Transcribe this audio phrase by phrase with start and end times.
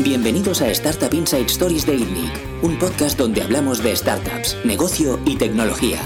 [0.00, 2.30] Bienvenidos a Startup Inside Stories de ITNIC,
[2.62, 5.98] un podcast donde hablamos de startups, negocio y tecnología.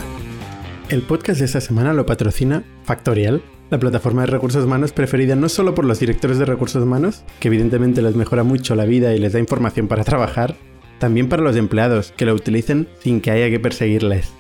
[0.89, 5.51] El podcast de esta semana lo patrocina Factorial, la plataforma de recursos humanos preferida no
[5.51, 9.19] solo por los directores de recursos humanos, que evidentemente les mejora mucho la vida y
[9.19, 10.57] les da información para trabajar,
[10.99, 14.33] también para los empleados, que lo utilicen sin que haya que perseguirles.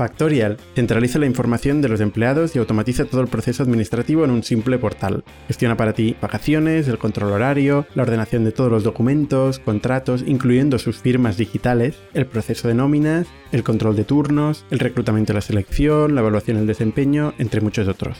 [0.00, 4.42] Factorial centraliza la información de los empleados y automatiza todo el proceso administrativo en un
[4.42, 5.24] simple portal.
[5.46, 10.78] Gestiona para ti vacaciones, el control horario, la ordenación de todos los documentos, contratos, incluyendo
[10.78, 15.42] sus firmas digitales, el proceso de nóminas, el control de turnos, el reclutamiento y la
[15.42, 18.16] selección, la evaluación del desempeño, entre muchos otros.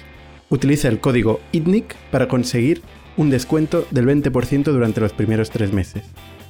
[0.50, 2.82] Utiliza el código ITNIC para conseguir
[3.16, 6.04] un descuento del 20% durante los primeros tres meses.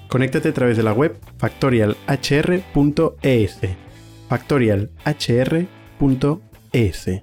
[0.08, 3.89] Conéctate a través de la web factorialhr.es
[4.30, 7.22] factorialhr.es.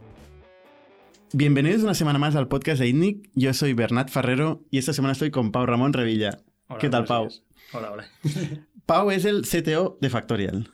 [1.32, 3.30] Bienvenidos una semana más al podcast de ITNIC.
[3.34, 6.40] Yo soy Bernat Ferrero y esta semana estoy con Pau Ramón Revilla.
[6.68, 7.30] Hola, ¿Qué tal, Pau?
[7.30, 7.44] días.
[7.72, 8.08] Hola, hola.
[8.86, 10.70] Pau es el CTO de Factorial,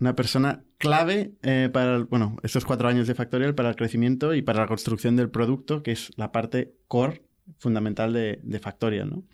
[0.00, 4.40] una persona clave eh, para, bueno, estos cuatro años de Factorial para el crecimiento y
[4.40, 7.26] para la construcción del producto, que es la parte core
[7.58, 9.24] fundamental de, de Factorial, ¿no?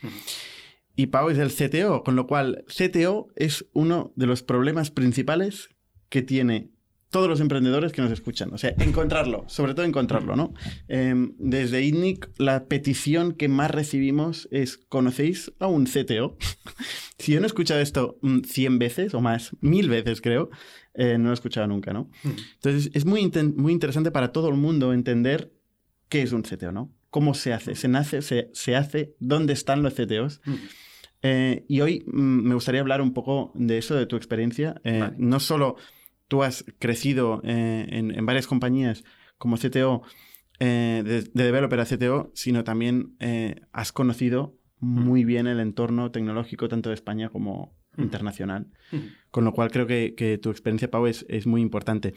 [0.97, 5.71] Y Pau es el CTO, con lo cual CTO es uno de los problemas principales
[6.11, 6.69] que tiene
[7.11, 8.53] todos los emprendedores que nos escuchan.
[8.53, 10.55] O sea, encontrarlo, sobre todo encontrarlo, ¿no?
[10.89, 16.37] Eh, desde ITNIC, la petición que más recibimos es, ¿conocéis a un CTO?
[17.19, 20.51] si yo no he escuchado esto mm, 100 veces o más, mil veces creo,
[20.95, 22.11] eh, no lo he escuchado nunca, ¿no?
[22.25, 22.37] Ujú.
[22.55, 25.53] Entonces, es muy, muy interesante para todo el mundo entender
[26.09, 26.93] qué es un CTO, ¿no?
[27.11, 27.75] ¿Cómo se hace?
[27.75, 28.23] ¿Se nace?
[28.23, 29.17] ¿Se, se hace?
[29.19, 30.41] ¿Dónde están los CTOs?
[30.47, 30.59] Ujú.
[31.23, 34.81] Eh, y hoy mm, me gustaría hablar un poco de eso, de tu experiencia.
[34.85, 35.17] Eh, Vale.
[35.19, 35.77] No solo
[36.31, 39.03] tú has crecido eh, en, en varias compañías
[39.37, 40.03] como CTO,
[40.61, 46.11] eh, de, de developer a CTO, sino también eh, has conocido muy bien el entorno
[46.11, 48.03] tecnológico tanto de España como Mm.
[48.03, 48.69] internacional.
[48.93, 49.03] Ujú.
[49.33, 52.15] Con lo cual creo que, que tu experiencia, Pau, es, es muy importante.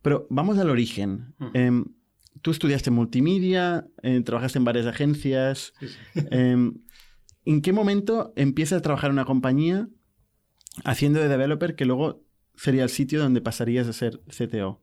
[0.00, 1.34] Pero vamos al origen.
[1.52, 1.84] Em,
[2.42, 3.88] tú estudiaste multimedia,
[4.24, 5.74] trabajaste en varias agencias.
[5.80, 6.20] Sí, sí.
[6.30, 6.74] Em,
[7.44, 9.88] ¿En qué momento empiezas a trabajar en una compañía
[10.84, 12.22] haciendo de developer que luego
[12.56, 14.82] sería el sitio donde pasarías a ser CTO?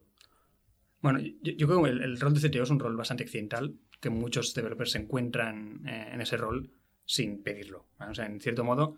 [1.01, 4.53] Bueno, yo, creo que el, rol de CTO es un rol bastante accidental, que muchos
[4.53, 6.71] developers se encuentran eh, en ese rol
[7.05, 7.89] sin pedirlo.
[7.99, 8.97] O sea, en cierto modo,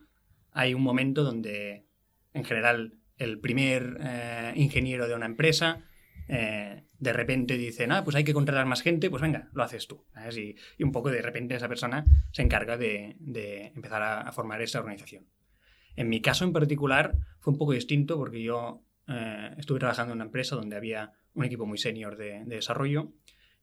[0.52, 1.88] hay un momento donde,
[2.34, 5.84] en general, el primer eh, ingeniero de una empresa
[6.28, 9.88] eh, de repente dice, ah, pues hay que contratar más gente, pues venga, lo haces
[9.88, 10.06] tú.
[10.36, 14.62] Y, un poco de repente esa persona se encarga de, de empezar a, a formar
[14.62, 15.26] esa organización.
[15.96, 20.18] En mi caso en particular fue un poco distinto porque yo eh, estuve trabajando en
[20.18, 23.14] una empresa donde había un equipo muy senior de, de desarrollo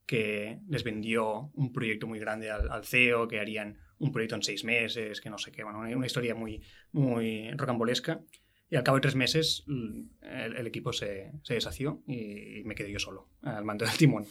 [0.07, 4.43] que les vendió un proyecto muy grande al, al CEO, que harían un proyecto en
[4.43, 8.21] seis meses, que no sé qué, bueno, una, una historia muy, muy rocambolesca.
[8.69, 12.75] Y al cabo de tres meses el, el equipo se, se deshació y, y me
[12.75, 14.25] quedé yo solo al mando del timón.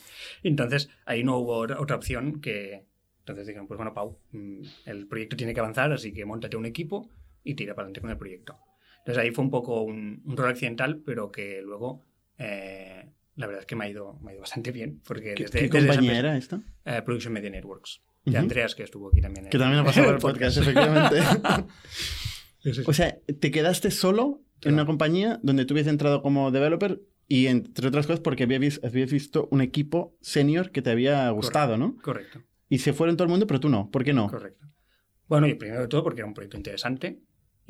[0.44, 2.86] Entonces ahí no hubo otra otra opción que...
[3.20, 6.66] Entonces dijeron, pues bueno, Pau, mm, el proyecto tiene que avanzar, así que montate un
[6.66, 7.08] equipo
[7.44, 8.58] y tira para adelante con el proyecto.
[9.00, 12.06] Entonces ahí fue un poco un, un rol accidental, pero que luego
[12.38, 15.02] eh, la verdad es que me ha ido, me ha ido bastante bien.
[15.08, 16.62] Porque ¿Qué, desde, qué desde compañía era esta?
[16.86, 18.02] eh, Production Media Networks.
[18.24, 18.40] De Ujú.
[18.40, 19.46] Andreas, que estuvo aquí también.
[19.46, 21.18] en- Que también ha pasado por el podcast, efectivamente.
[22.86, 27.48] O sea, te quedaste solo en una compañía donde tú habías entrado como developer y
[27.48, 31.98] entre otras cosas porque habías, habías visto un equipo senior que te había gustado, ¿no?
[32.04, 33.90] Correcto, Y se fueron todo el mundo, pero tú no.
[33.90, 34.28] ¿Por qué no?
[34.28, 34.68] correcto.
[35.28, 37.20] Bueno, y primero de todo porque era un proyecto interesante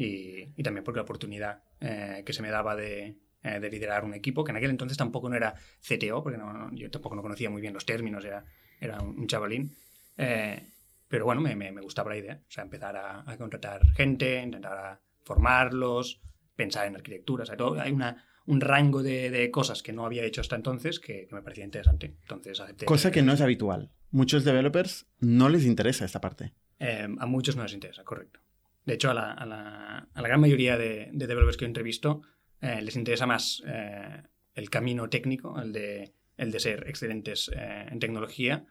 [0.04, 4.04] y, y también porque la oportunidad eh, que se me daba de, eh, de liderar
[4.06, 7.16] un equipo, que en aquel entonces tampoco no era CTO, porque no- no- yo tampoco
[7.16, 8.46] no conocía muy bien los términos, era,
[8.80, 9.76] era un, chavalín.
[10.18, 10.64] Eh,
[11.08, 12.40] pero bueno, me, me- me gustaba la idea.
[12.48, 16.22] O sea, empezar a, a contratar gente, intentar a formarlos,
[16.56, 17.44] pensar en arquitectura.
[17.44, 20.56] O sea, todo, hay una, un rango de, de cosas que no había hecho hasta
[20.56, 22.16] entonces que, que me parecía interesante.
[22.22, 22.86] Entonces acepté.
[22.86, 23.92] Cosa que no es habitual.
[24.12, 26.54] Muchos developers no les interesa esta parte.
[26.80, 28.40] Eh, a muchos no les interesa, correcto.
[28.86, 32.22] De hecho, a la, a la- a la gran mayoría de, de developers que entrevisto
[32.62, 34.24] eh, les interesa más eh,
[34.54, 38.66] el camino técnico, el de, el de ser excelentes eh, en tecnología,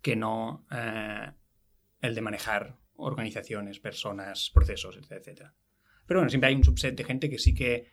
[0.00, 1.32] que no eh,
[2.00, 5.54] el de manejar organizaciones, personas, procesos, etcétera, etcétera.
[6.06, 7.92] Pero bueno, siempre hay un subset de gente que sí que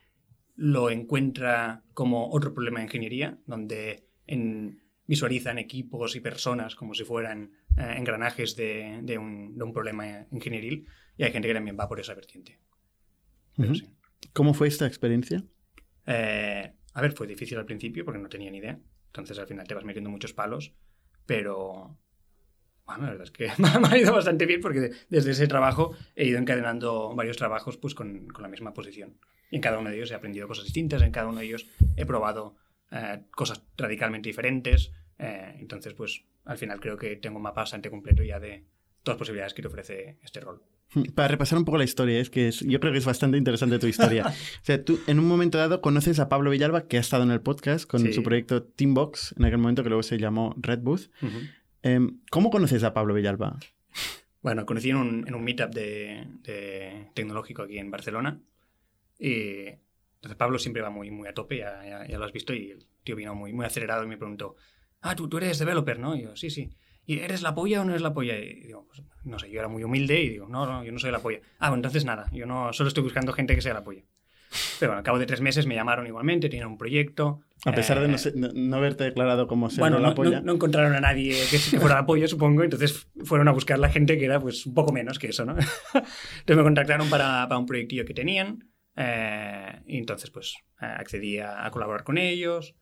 [0.55, 7.03] lo encuentra como otro problema de ingeniería, donde en- visualizan equipos y personas como si
[7.03, 11.87] fueran engranajes de, de un, de un problema ingenieril y hay gente que también va
[11.87, 12.59] por esa vertiente.
[13.57, 13.75] Pero Ujú.
[13.75, 13.89] sí.
[14.33, 15.43] ¿Cómo fue esta experiencia?
[16.05, 18.79] Eh, a ver, fue difícil al principio porque no tenía ni idea.
[19.07, 20.73] Entonces al final te vas metiendo muchos palos,
[21.25, 21.97] pero,
[22.85, 23.49] Bueno, la verdad es que
[23.81, 27.95] me ha ido bastante bien porque desde ese trabajo he ido encadenando varios trabajos pues,
[27.95, 29.19] con, con la misma posición.
[29.51, 31.67] Y en cada uno de ellos he aprendido cosas distintas, en cada uno de ellos
[31.95, 32.57] he probado
[32.91, 34.91] eh, cosas radicalmente diferentes.
[35.17, 38.65] Eh, entonces, pues al final creo que tengo un mapa bastante completo ya de
[39.03, 40.61] todas las posibilidades que te ofrece este rol.
[41.15, 43.87] Para repasar un poco la historia, es que yo creo que es bastante interesante tu
[43.87, 44.27] historia.
[44.27, 47.31] o sea, tú en un momento dado conoces a Pablo Villalba, que ha estado en
[47.31, 51.09] el podcast con su proyecto Teambox, en aquel momento que luego se llamó Red Booth.
[51.81, 53.59] Em, ¿Cómo conoces a Pablo Villalba?
[54.41, 58.39] Bueno, conocí en un, en un meetup de, de, tecnológico aquí en Barcelona.
[59.17, 59.67] Y
[60.25, 62.85] entonces Pablo siempre va muy, muy a tope, ya, ya, lo has visto, y el
[63.03, 64.55] tío vino muy, muy acelerado y me preguntó,
[65.01, 66.15] ah, tú, tú eres developer, ¿no?
[66.15, 66.69] Y yo, sí, sí.
[67.05, 68.37] ¿Y eres la polla o no eres la polla?
[68.37, 70.99] Y digo, pues, no sé, yo era muy humilde y digo, no, no, yo no
[70.99, 71.39] soy la polla.
[71.59, 74.03] Ah, bueno, entonces nada, yo no, solo estoy buscando gente que sea la polla.
[74.79, 77.41] Pero bueno, al cabo de tres meses me llamaron igualmente, tenían un proyecto.
[77.65, 80.41] A pesar de no, no, haberte declarado como ser bueno, la polla.
[80.41, 84.17] No, encontraron a nadie que, fuera la polla, supongo, entonces fueron a buscar la gente
[84.17, 85.53] que era pues un poco menos que eso, ¿no?
[85.93, 91.65] entonces me contactaron para, para un proyectillo que tenían eh, y entonces pues accedí a,
[91.65, 92.75] a colaborar con ellos.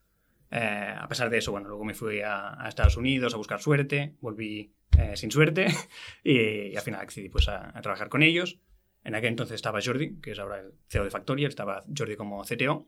[0.56, 4.14] Eh, a pesar de eso, bueno, luego me fui a, Estados Unidos a buscar suerte,
[4.22, 5.66] volví eh, sin suerte
[6.24, 8.60] y, al final accedí pues, a, trabajar con ellos.
[9.04, 12.44] En aquel entonces estaba Jordi, que es ahora el CEO de Factoria, estaba Jordi como
[12.44, 12.88] CTO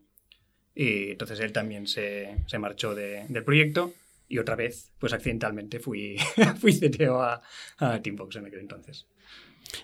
[0.75, 3.93] y entonces él también se, se marchó de, del proyecto
[4.27, 6.17] y otra vez, pues accidentalmente fui,
[6.59, 7.41] fui CTO a,
[7.79, 9.07] a Teambox en aquel entonces.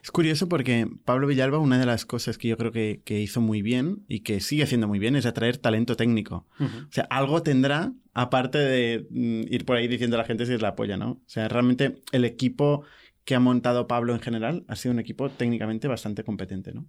[0.03, 3.61] Es curioso porque Pablo Villalba, una de las cosas que yo creo que, hizo muy
[3.61, 6.47] bien y que sigue haciendo muy bien es atraer talento técnico.
[6.59, 10.53] O sea, algo tendrá, aparte de mm, ir por ahí diciendo a la gente si
[10.53, 11.11] es la polla, ¿no?
[11.11, 12.83] O sea, realmente el equipo
[13.25, 16.87] que ha montado Pablo en general ha sido un equipo técnicamente bastante competente, ¿no?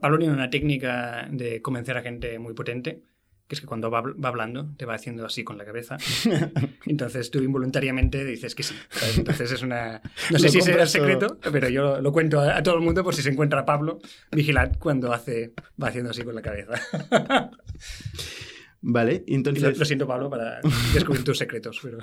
[0.00, 3.02] Pablo tiene una técnica de convencer a gente muy potente
[3.52, 5.98] que es que cuando va, hablando te va haciendo así con la cabeza.
[6.86, 8.74] Entonces tú involuntariamente dices que sí.
[9.18, 10.00] Entonces es una...
[10.30, 13.20] No sé si será secreto, pero yo lo, cuento a, todo el mundo por si
[13.20, 13.98] se encuentra Pablo,
[14.30, 16.80] vigilad cuando hace, va haciendo así con la cabeza.
[18.80, 19.78] Vale, entonces...
[19.78, 20.60] Lo, siento, Pablo, para
[20.94, 21.98] descubrir tus secretos, pero...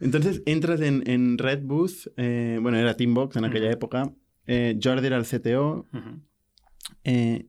[0.00, 4.14] entonces entras en, Red Booth, eh, bueno, era Teambox en aquella época,
[4.46, 5.86] eh, Jordi era el CTO,
[7.04, 7.48] eh,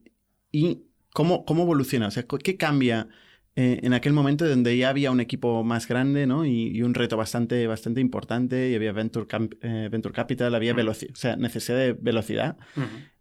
[0.52, 2.08] y ¿Cómo, cómo evoluciona?
[2.08, 3.08] O sea, ¿qué cambia
[3.56, 6.44] eh, en aquel momento donde ya había un equipo más grande ¿no?
[6.44, 9.26] y, un reto bastante, bastante importante y había Venture,
[9.60, 12.56] eh, venture Capital, había velocidad, o sea, necesidad de velocidad?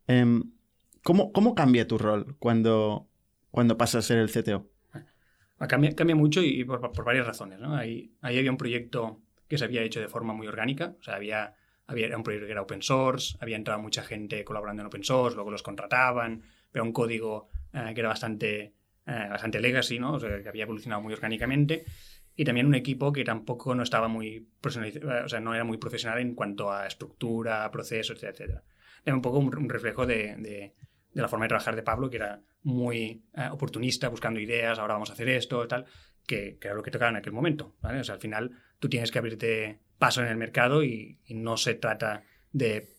[0.08, 0.44] Em,
[1.04, 3.10] ¿cómo, ¿cómo, cambia tu rol cuando,
[3.50, 4.70] cuando pasas a ser el CTO?
[5.58, 7.60] Ah, cambia, cambia mucho y por, por varias razones.
[7.60, 7.76] ¿no?
[7.76, 11.16] Ahí, ahí había un proyecto que se había hecho de forma muy orgánica, o sea,
[11.16, 11.56] había,
[11.88, 15.36] había un proyecto que era open source, había entrado mucha gente colaborando en open source,
[15.36, 18.74] luego los contrataban, pero un código eh, que era bastante,
[19.06, 20.14] eh, bastante legacy, ¿no?
[20.14, 21.86] O sea, que había evolucionado muy orgánicamente.
[22.36, 25.78] Y también un equipo que tampoco no estaba muy profesional, o sea, no era muy
[25.78, 28.64] profesional en cuanto a estructura, procesos, etcétera.
[29.04, 30.74] Era un poco un, reflejo de, de,
[31.14, 35.10] la forma de trabajar de Pablo, que era muy eh, oportunista, buscando ideas, ahora vamos
[35.10, 35.86] a hacer esto, tal,
[36.26, 37.76] que, que, era lo que tocaba en aquel momento.
[37.82, 38.00] ¿vale?
[38.00, 41.58] O sea, al final tú tienes que abrirte paso en el mercado y, y no
[41.58, 42.96] se trata de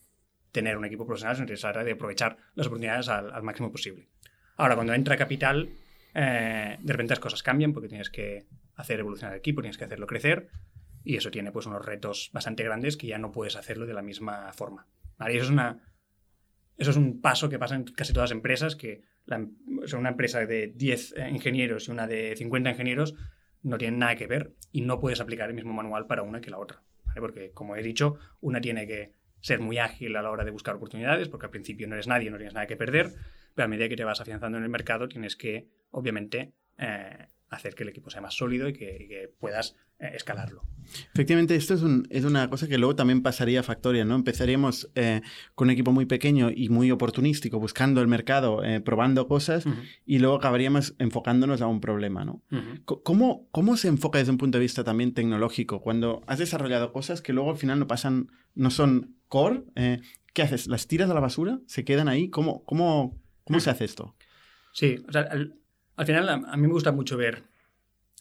[0.52, 3.70] tener un equipo profesional, sino que se trata de aprovechar las oportunidades al, al máximo
[3.70, 4.08] posible.
[4.60, 5.70] Ahora, cuando entra capital,
[6.12, 9.84] eh, de repente las cosas cambian porque tienes que hacer evolucionar el equipo, tienes que
[9.84, 10.50] hacerlo crecer
[11.02, 14.02] y eso tiene pues unos retos bastante grandes que ya no puedes hacerlo de la
[14.02, 14.86] misma forma.
[15.18, 15.80] Y eso es una
[16.76, 19.00] eso es un paso que pasa en casi todas las empresas, que
[19.96, 23.14] una empresa de 10 ingenieros y una de 50 ingenieros
[23.62, 26.50] no tienen nada que ver y no puedes aplicar el mismo manual para una que
[26.50, 26.82] la otra.
[27.18, 30.74] Porque, como he dicho, una tiene que ser muy ágil a la hora de buscar
[30.74, 33.14] oportunidades, porque al principio no eres nadie, no tienes nada que perder,
[33.54, 37.74] pero a medida que te vas afianzando en el mercado tienes que, obviamente, eh, hacer
[37.74, 40.62] que el equipo sea más sólido y que, puedas eh, escalarlo.
[41.12, 44.14] Efectivamente, esto es, es, una cosa que luego también pasaría a Factoria, ¿no?
[44.14, 45.20] Empezaríamos eh,
[45.56, 49.64] con un equipo muy pequeño y muy oportunístico, buscando el mercado, probando cosas,
[50.06, 52.42] y luego acabaríamos enfocándonos a un problema, ¿no?
[52.84, 57.20] ¿Cómo, ¿Cómo se enfoca desde un punto de vista también tecnológico cuando has desarrollado cosas
[57.20, 59.64] que luego al final no pasan, no son core?
[60.32, 60.68] ¿Qué haces?
[60.68, 61.60] ¿Las tiras a la basura?
[61.66, 62.28] ¿Se quedan ahí?
[62.30, 63.18] ¿Cómo, cómo,
[63.50, 64.14] ¿Cómo se hace esto?
[64.72, 67.42] Sí, o sea, al, final a, mí me gusta mucho ver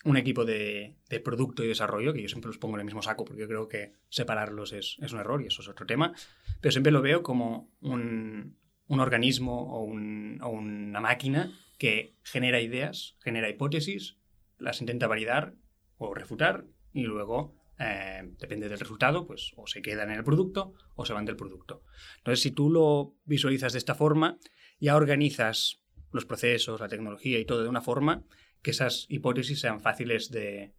[0.06, 3.26] un equipo de, producto y desarrollo, que yo siempre los pongo en el mismo saco
[3.26, 6.14] porque creo que separarlos es, un error y eso es otro tema,
[6.62, 8.58] pero siempre lo veo como un,
[8.88, 14.18] organismo o, una máquina que genera ideas, genera hipótesis,
[14.58, 15.54] las intenta validar
[15.98, 20.74] o refutar y luego, eh, depende del resultado, pues o se quedan en el producto
[20.96, 21.84] o se van del producto.
[22.18, 24.40] Entonces, si tú lo visualizas de esta forma,
[24.80, 28.24] ya organizas los procesos, la tecnología y todo de una forma
[28.62, 30.74] que esas hipótesis sean fáciles de,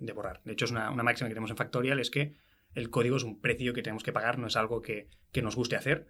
[0.00, 0.40] de borrar.
[0.44, 2.34] De hecho, es una, máxima que tenemos en Factorial, es que
[2.74, 5.08] el código es un precio que tenemos que pagar, no es algo que,
[5.42, 6.06] nos guste hacer.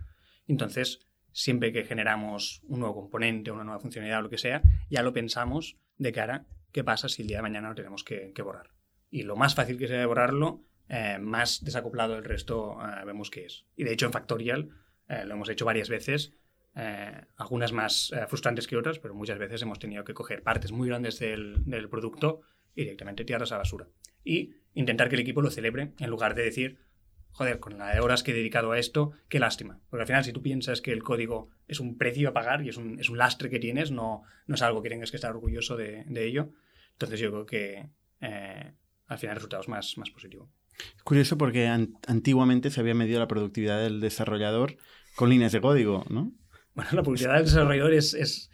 [0.46, 1.00] Entonces,
[1.32, 5.12] siempre que generamos un nuevo componente, una nueva funcionalidad o lo que sea, ya lo
[5.12, 8.70] pensamos de cara qué pasa si el día de mañana lo tenemos que, que borrar.
[9.10, 13.30] Y lo más fácil que sea de borrarlo, eh, más desacoplado del resto eh, vemos
[13.30, 13.64] que es.
[13.76, 14.70] Y de hecho en Factorial
[15.08, 16.34] eh, lo hemos hecho varias veces,
[17.36, 21.18] algunas más frustrantes que otras, pero muchas veces hemos tenido que coger partes muy grandes
[21.18, 22.40] del, del producto
[22.74, 23.88] y directamente tirarlas a basura.
[24.24, 26.78] Y intentar que el equipo lo celebre en lugar de decir,
[27.34, 29.80] joder, con la horas que he dedicado a esto, qué lástima.
[29.90, 32.68] Porque al final, si tú piensas que el código es un precio a pagar y
[32.68, 35.32] es un, es un lastre que tienes, no, no es algo que tengas que estar
[35.32, 36.50] orgulloso de, ello.
[36.92, 37.90] Entonces yo creo que
[38.20, 38.72] eh,
[39.06, 40.50] al final el resultado es más, más positivo.
[40.96, 44.76] Es curioso porque an antiguamente se había medido la productividad del desarrollador
[45.16, 46.32] con líneas de código, ¿no?
[46.74, 48.14] Bueno, la productividad del desarrollador es...
[48.14, 48.50] es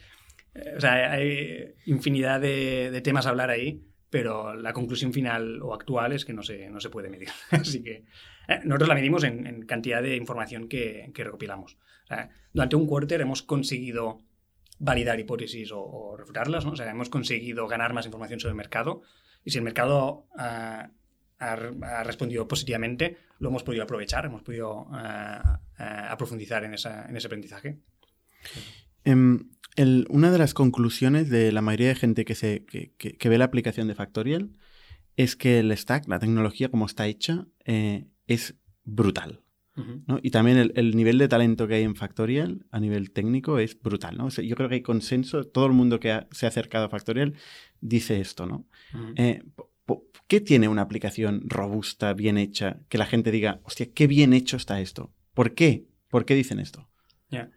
[0.53, 5.61] eh, o sea, hay infinidad de, de temas a hablar ahí pero la conclusión final
[5.63, 7.29] o actual es que no se, no se puede medir.
[7.49, 8.03] Así que
[8.47, 11.77] eh, nosotros la medimos en, en, cantidad de información que, que recopilamos.
[12.03, 14.21] O sea, durante un quarter hemos conseguido
[14.79, 16.71] validar hipótesis o, o refutarlas, ¿no?
[16.71, 19.01] o sea, hemos conseguido ganar más información sobre el mercado
[19.45, 20.89] y si el mercado uh, ha,
[21.39, 25.57] ha, respondido positivamente, lo hemos podido aprovechar, hemos podido uh, uh,
[26.09, 27.77] aprofundizar en, esa, en ese aprendizaje.
[29.05, 33.17] Um, el, una de las conclusiones de la mayoría de gente que, se, que, que,
[33.17, 34.51] que, ve la aplicación de Factorial
[35.15, 39.41] es que el stack, la tecnología como está hecha, eh, es brutal.
[39.77, 40.03] Uh -huh.
[40.07, 40.19] ¿no?
[40.21, 43.79] Y también el, el, nivel de talento que hay en Factorial a nivel técnico es
[43.79, 44.17] brutal.
[44.17, 44.25] ¿no?
[44.25, 46.85] O sea, yo creo que hay consenso, todo el mundo que ha, se ha acercado
[46.85, 47.35] a Factorial
[47.79, 48.45] dice esto.
[48.45, 48.67] ¿no?
[48.93, 49.13] Uh -huh.
[49.17, 49.43] eh,
[50.27, 54.55] ¿Qué tiene una aplicación robusta, bien hecha, que la gente diga, hostia, qué bien hecho
[54.55, 55.13] está esto?
[55.33, 55.87] ¿Por qué?
[56.09, 56.87] ¿Por qué dicen esto?
[57.29, 57.51] Yeah.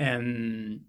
[0.00, 0.86] Um,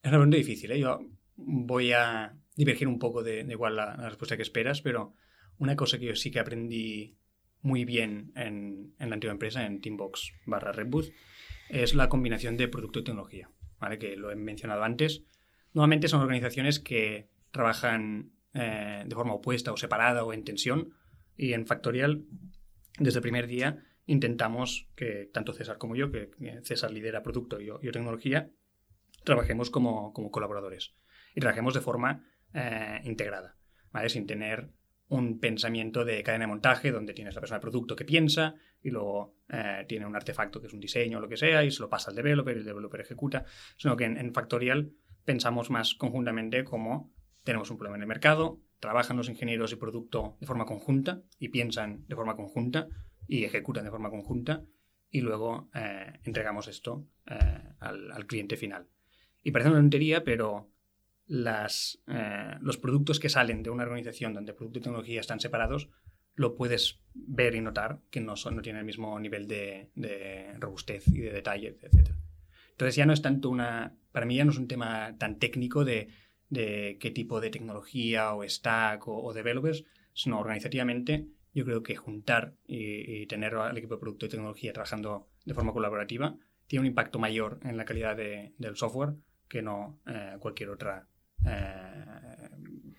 [0.00, 0.70] es una pregunta difícil.
[0.70, 0.78] ¿eh?
[0.78, 1.00] Yo
[1.34, 5.14] voy a divergir un poco de, de igual la, la, respuesta que esperas, pero
[5.58, 7.16] una cosa que yo sí que aprendí
[7.62, 11.10] muy bien en, en la antigua empresa, en Teambox barra Redbooth,
[11.68, 13.98] es la combinación de producto y tecnología, ¿vale?
[13.98, 15.24] que lo he mencionado antes.
[15.72, 20.94] Normalmente son organizaciones que trabajan eh, de forma opuesta o separada o en tensión,
[21.36, 22.24] y en Factorial,
[23.00, 26.30] desde el primer día, intentamos que tanto César como yo, que
[26.62, 28.50] César lidera producto y yo, tecnología,
[29.24, 30.94] trabajemos como, como colaboradores
[31.34, 33.56] y trabajemos de forma eh, integrada,
[33.90, 34.08] ¿vale?
[34.08, 34.70] Sin tener
[35.08, 38.90] un pensamiento de cadena de montaje donde tienes la persona de producto que piensa y
[38.90, 41.82] luego eh, tiene un artefacto que es un diseño o lo que sea y se
[41.82, 43.44] lo pasa al developer y el developer ejecuta,
[43.76, 44.92] sino que en, en Factorial
[45.24, 50.36] pensamos más conjuntamente como tenemos un problema en el mercado, trabajan los ingenieros y producto
[50.40, 52.88] de forma conjunta y piensan de forma conjunta
[53.26, 54.64] y ejecutan de forma conjunta
[55.10, 58.88] y luego eh, entregamos esto eh, al, cliente final.
[59.42, 60.70] Y parece una tontería, pero
[61.26, 65.88] las, eh, los productos que salen de una organización donde producto y tecnología están separados,
[66.34, 69.90] lo puedes ver y notar que no, son, no tienen el mismo nivel de,
[70.58, 72.10] robustez y de detalle, etc.
[72.72, 75.84] Entonces ya no es tanto una, para mí ya no es un tema tan técnico
[75.84, 76.08] de,
[76.48, 82.54] de qué tipo de tecnología o stack o, developers, sino organizativamente yo creo que juntar
[82.66, 86.86] y, y tener al equipo de producto y tecnología trabajando de forma colaborativa tiene un
[86.86, 89.14] impacto mayor en la calidad de, del software
[89.48, 91.06] que no eh, cualquier otra
[91.46, 92.50] eh,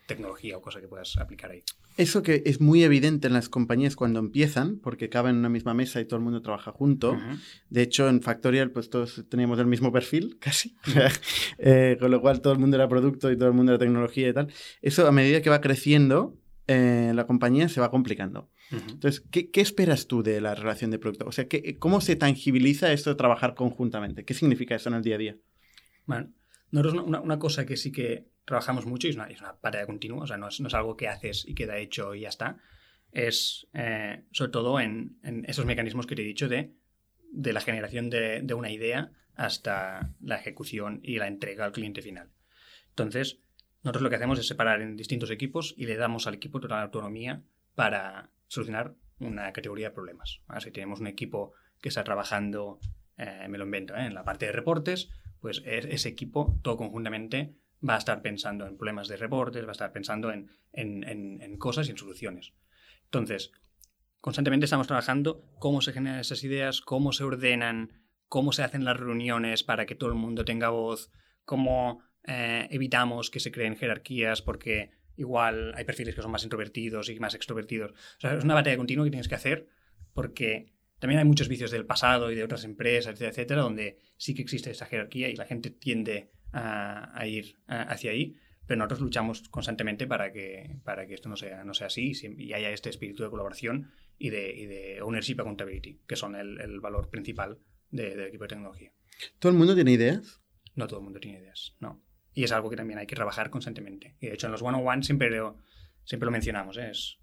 [0.07, 1.63] tecnología o cosa que puedas aplicar ahí.
[1.97, 5.73] Eso que es muy evidente en las compañías cuando empiezan, porque caben en una misma
[5.73, 7.13] mesa y todo el mundo trabaja junto.
[7.13, 7.39] Uh -huh.
[7.69, 10.75] De hecho, en Factorial, pues todos teníamos el mismo perfil, casi.
[11.57, 14.27] Eh, con lo cual, todo el mundo era producto y todo el mundo era tecnología
[14.29, 14.53] y tal.
[14.81, 18.49] Eso, a medida que va creciendo, eh, la compañía se va complicando.
[18.71, 18.91] Uh -huh.
[18.93, 21.25] Entonces, ¿qué, ¿qué, esperas tú de la relación de producto?
[21.27, 24.25] O sea, ¿qué, ¿cómo se tangibiliza esto de trabajar conjuntamente?
[24.25, 25.37] ¿Qué significa eso en el día a día?
[26.05, 26.33] Bueno,
[26.71, 29.85] nosotros una, una, cosa que sí que trabajamos mucho y es una, es una batalla
[29.85, 32.29] continua, o sea, no es, no es, algo que haces y queda hecho y ya
[32.29, 32.57] está,
[33.11, 36.73] es eh, sobre todo en, en, esos mecanismos que te he dicho de,
[37.31, 42.01] de la generación de, de, una idea hasta la ejecución y la entrega al cliente
[42.01, 42.29] final.
[42.89, 43.39] Entonces,
[43.85, 46.81] nosotros lo que hacemos es separar en distintos equipos y le damos al equipo total
[46.81, 47.43] autonomía
[47.75, 50.41] para solucionar una categoría de problemas.
[50.59, 52.79] Si tenemos un equipo que está trabajando,
[53.15, 54.07] eh, me lo invento, ¿eh?
[54.07, 57.53] en la parte de reportes, pues ese equipo, todo conjuntamente,
[57.87, 61.43] va a estar pensando en problemas de reportes, va a estar pensando en, en, en,
[61.43, 62.53] en, cosas y en soluciones.
[63.03, 63.51] Entonces,
[64.19, 67.91] constantemente estamos trabajando cómo se generan esas ideas, cómo se ordenan,
[68.29, 71.11] cómo se hacen las reuniones para que todo el mundo tenga voz,
[71.43, 77.09] cómo eh, evitamos que se creen jerarquías porque igual hay perfiles que son más introvertidos
[77.09, 77.91] y más extrovertidos.
[77.91, 79.67] O sea, es una batalla continua que tienes que hacer
[80.13, 84.33] porque también hay muchos vicios del pasado y de otras empresas, etcétera, etcétera, donde sí
[84.33, 88.77] que existe esa jerarquía y la gente tiende a, a ir a, hacia ahí, pero
[88.79, 92.71] nosotros luchamos constantemente para que, para que esto no sea, no sea así y haya
[92.71, 97.09] este espíritu de colaboración y de, y de ownership accountability, que son el, el valor
[97.09, 97.59] principal
[97.91, 98.93] del equipo de tecnología.
[99.39, 100.41] ¿Todo el mundo tiene ideas?
[100.75, 102.03] No todo el mundo tiene ideas, no.
[102.35, 104.17] Y es algo que también hay que trabajar constantemente.
[104.19, 105.57] Y de hecho en los one-on-one siempre lo,
[106.03, 106.77] siempre lo mencionamos.
[106.77, 106.89] ¿eh?
[106.91, 107.17] Es,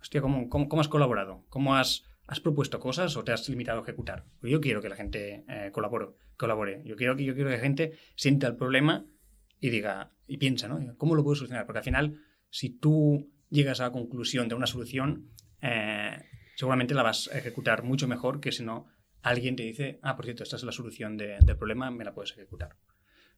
[0.00, 1.44] hostia, ¿cómo, cómo, has colaborado?
[1.50, 4.24] ¿Cómo has, has propuesto cosas o te has limitado a ejecutar?
[4.42, 6.82] Yo quiero que la gente eh, colabore, colabore.
[6.86, 9.04] Yo quiero, que, yo quiero que la gente sienta el problema
[9.60, 10.96] y diga, y piensa, ¿no?
[10.96, 11.66] ¿Cómo lo puedo solucionar?
[11.66, 15.30] Porque al final, si tú llegas a la conclusión de una solución,
[15.60, 16.16] eh,
[16.56, 18.86] seguramente la vas a ejecutar mucho mejor que si no
[19.20, 22.32] alguien te dice, ah, por cierto, esta es la solución del problema, me la puedes
[22.32, 22.76] ejecutar.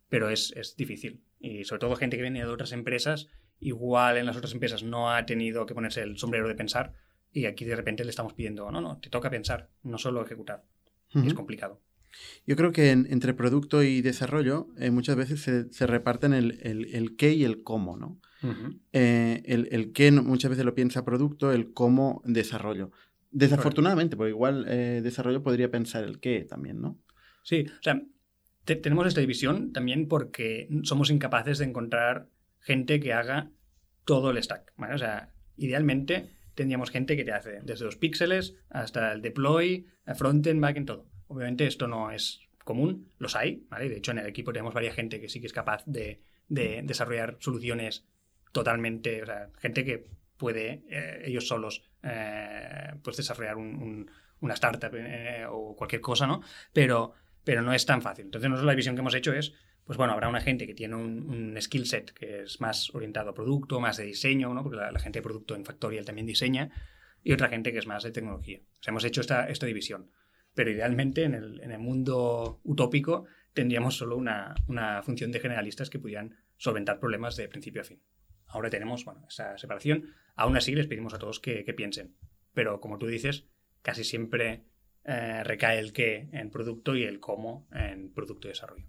[0.09, 1.23] Pero es, es, difícil.
[1.41, 3.29] Y sobre todo gente que viene de otras empresas,
[3.61, 6.95] igual en las otras empresas no ha tenido que ponerse el sombrero de pensar
[7.33, 10.65] y aquí de repente le estamos pidiendo, no, no, te toca pensar, no solo ejecutar.
[11.15, 11.81] Es complicado.
[12.47, 17.33] Yo creo que entre producto y desarrollo eh, muchas veces se, reparten el, el, qué
[17.33, 18.21] y el cómo, ¿no?
[18.93, 22.91] Eh, el, el, qué muchas veces lo piensa producto, el cómo desarrollo.
[23.33, 26.99] Desafortunadamente, porque igual eh, desarrollo podría pensar el qué también, ¿no?
[27.43, 28.03] Sí, o sea,
[28.75, 32.27] tenemos esta división también porque somos incapaces de encontrar
[32.59, 33.51] gente que haga
[34.05, 34.73] todo el stack.
[34.77, 40.61] O sea, idealmente tendríamos gente que te hace desde los píxeles hasta el deploy, frontend,
[40.61, 41.07] backend, todo.
[41.29, 43.67] Obviamente esto no es común, los hay.
[43.79, 47.37] De hecho, en el equipo tenemos varias gente que sí que es capaz de, desarrollar
[47.41, 48.07] soluciones
[48.53, 50.07] totalmente, o sea, gente que
[50.37, 56.43] puede eh, ellos solos eh, pues desarrollar una startup eh, o cualquier cosa, ¿no?
[56.73, 57.13] Pero,
[57.47, 58.27] pero no es tan fácil.
[58.27, 59.55] Entonces, nosotros la visión que hemos hecho es,
[59.87, 63.35] pues bueno, habrá una gente que tiene un, skill set que es más orientado a
[63.35, 64.63] producto, más de diseño, ¿no?
[64.63, 66.71] Porque la, gente de producto en Factorial también diseña,
[67.23, 68.59] y otra gente que es más de tecnología.
[68.59, 70.11] O sea, hemos hecho esta, esta división
[70.57, 74.55] pero idealmente en el, mundo utópico tendríamos solo una,
[75.05, 78.03] función de generalistas que pudieran solventar problemas de principio a fin.
[78.47, 80.15] Ahora tenemos bueno, esa separación.
[80.35, 82.17] Aún así les pedimos a todos que, piensen.
[82.55, 83.45] Pero como tú dices,
[83.83, 84.65] casi siempre
[85.07, 88.87] eh, recae el qué en producto y el cómo en producto y desarrollo.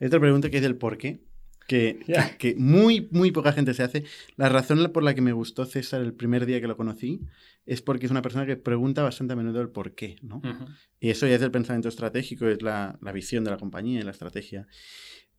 [0.00, 1.20] Hay otra pregunta que es el por qué
[1.68, 2.00] que,
[2.38, 4.04] que, muy, muy poca gente se hace.
[4.36, 7.20] La razón por la que me gustó César el primer día que lo conocí
[7.66, 10.40] es porque es una persona que pregunta bastante a menudo el por qué, ¿no?
[10.98, 14.02] Y eso ya es el pensamiento estratégico, es la, la visión de la compañía y
[14.02, 14.66] la estrategia.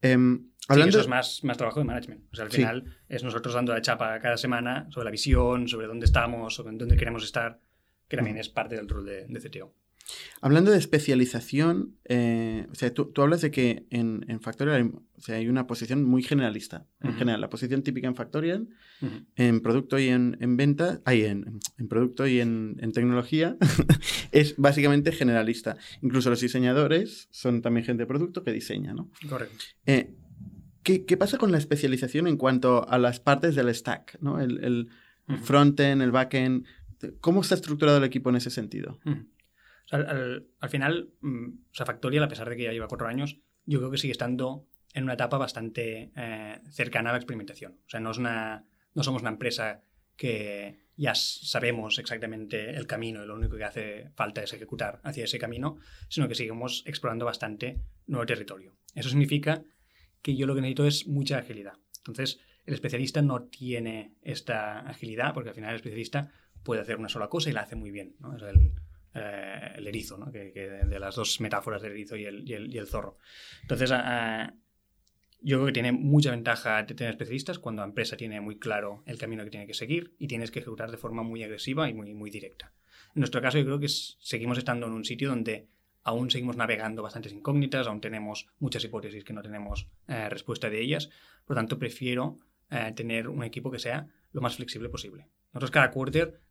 [0.02, 0.89] Em, hablando...
[0.91, 2.32] eso es más, más trabajo de management.
[2.32, 5.88] O sea, al final es nosotros dando la chapa cada semana sobre la visión, sobre
[5.88, 7.60] dónde estamos, sobre dónde queremos estar,
[8.08, 9.74] que también es parte del rol de, de CTO.
[10.41, 14.93] Hablando de especialización, eh, o sea, tú, hablas de que en, en Factorial
[15.28, 16.86] hay, una posición muy generalista.
[17.02, 18.69] En general, la posición típica en Factorial,
[19.36, 23.58] en producto y en, venta, hay en, producto y en, tecnología,
[24.32, 25.78] es básicamente generalista.
[26.02, 29.10] Incluso los diseñadores son también gente de producto que diseña, ¿no?
[29.28, 29.65] Correcto.
[29.86, 30.15] Eh,
[30.84, 34.17] ¿qué, pasa con la especialización en cuanto a las partes del stack?
[34.22, 34.39] ¿no?
[34.39, 34.89] El, el,
[35.28, 36.65] el frontend, el backend.
[37.22, 39.00] ¿Cómo está estructurado el equipo en ese sentido?
[39.91, 43.80] Al, final, mm, o sea, Factorial, a pesar de que ya lleva cuatro años, yo
[43.80, 47.80] creo que sigue estando en una etapa bastante eh, cercana a la experimentación.
[47.86, 49.84] O sea, no, es una, no somos una empresa
[50.15, 55.23] que ya sabemos exactamente el camino y lo único que hace falta es ejecutar hacia
[55.23, 55.78] ese camino,
[56.10, 58.75] sino que seguimos explorando bastante nuevo territorio.
[58.95, 59.63] Eso significa
[60.21, 61.73] que yo lo que necesito es mucha agilidad.
[61.99, 66.32] Entonces, el especialista no tiene esta agilidad porque al final el especialista
[66.63, 68.15] puede hacer una sola cosa y la hace muy bien.
[68.19, 68.36] ¿no?
[69.13, 70.32] Eh, el erizo, ¿no?
[70.32, 73.17] que, de las dos metáforas del erizo y el, zorro.
[73.62, 73.91] Entonces,
[75.41, 79.17] yo creo que tiene mucha ventaja tener especialistas cuando la empresa tiene muy claro el
[79.17, 82.13] camino que tiene que seguir y tienes que ejecutar de forma muy agresiva y muy,
[82.13, 82.74] muy directa.
[83.15, 85.67] En nuestro caso, yo creo que seguimos estando en un sitio donde
[86.04, 90.82] aún seguimos navegando bastantes incógnitas, aún tenemos muchas hipótesis que no tenemos eh, respuesta de
[90.82, 91.10] ellas.
[91.45, 95.28] Por lo tanto, prefiero eh, tener un equipo que sea lo más flexible posible.
[95.54, 96.41] Nosotros cada quarter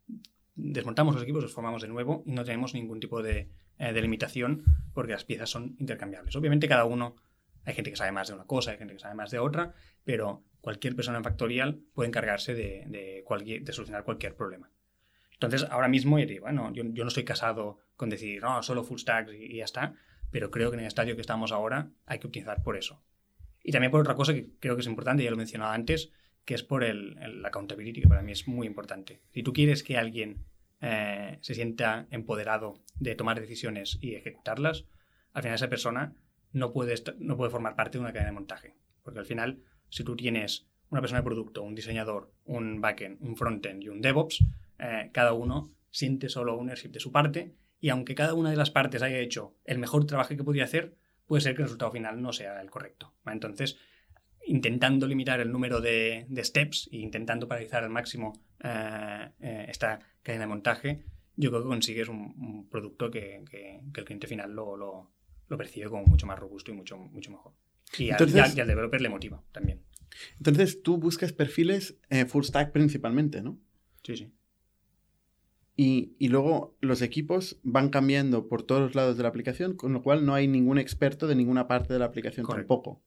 [0.61, 4.63] desmontamos los equipos, los formamos de nuevo y no tenemos ningún tipo de, eh, limitación
[4.93, 6.35] porque las piezas son intercambiables.
[6.35, 7.15] Obviamente cada uno,
[7.65, 9.73] hay gente que sabe más de una cosa, hay gente que sabe más de otra,
[10.03, 14.69] pero cualquier persona Factorial puede encargarse de, de solucionar cualquier problema.
[15.39, 19.29] Entonces, ahora mismo, bueno, yo, yo, no estoy casado con decir, no, solo full stack
[19.31, 19.93] y, ya está,
[20.31, 23.01] pero creo que en el estadio que estamos ahora hay que optimizar por eso.
[23.63, 26.11] Y también por otra cosa que creo que es importante, ya lo he mencionado antes,
[26.49, 29.21] que es por el, el accountability, que para mí es muy importante.
[29.29, 30.45] Si tú quieres que alguien
[30.81, 34.85] eh, se sienta empoderado de tomar decisiones y ejecutarlas,
[35.33, 36.15] al final esa persona
[36.51, 38.73] no puede, no puede formar parte de una cadena de montaje.
[39.03, 39.59] Porque al final,
[39.89, 44.01] si tú tienes una persona de producto, un diseñador, un backend, un frontend y un
[44.01, 44.43] DevOps,
[44.79, 48.71] eh, cada uno siente solo ownership de su parte y aunque cada una de las
[48.71, 50.95] partes haya hecho el mejor trabajo que podía hacer,
[51.27, 53.13] puede ser que el resultado final no sea el correcto.
[53.27, 53.77] Entonces,
[54.49, 58.33] intentando limitar el número de, steps e intentando paralizar al máximo
[58.63, 61.03] eh, eh, esta cadena de montaje,
[61.35, 66.25] yo creo que consigues un, producto que, el cliente final lo, lo, percibe como mucho
[66.25, 67.53] más robusto y mucho, mucho mejor.
[67.97, 68.17] Y, al,
[68.55, 69.81] developer le motiva también.
[70.37, 73.59] Entonces tú buscas perfiles eh, full stack principalmente, ¿no?
[74.03, 74.31] Sí, sí.
[75.75, 79.93] Y, y, luego los equipos van cambiando por todos los lados de la aplicación, con
[79.93, 83.01] lo cual no hay ningún experto de ninguna parte de la aplicación tampoco.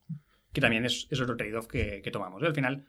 [0.52, 2.42] Que también es, es otro trade-off que, que, tomamos.
[2.42, 2.84] Al final,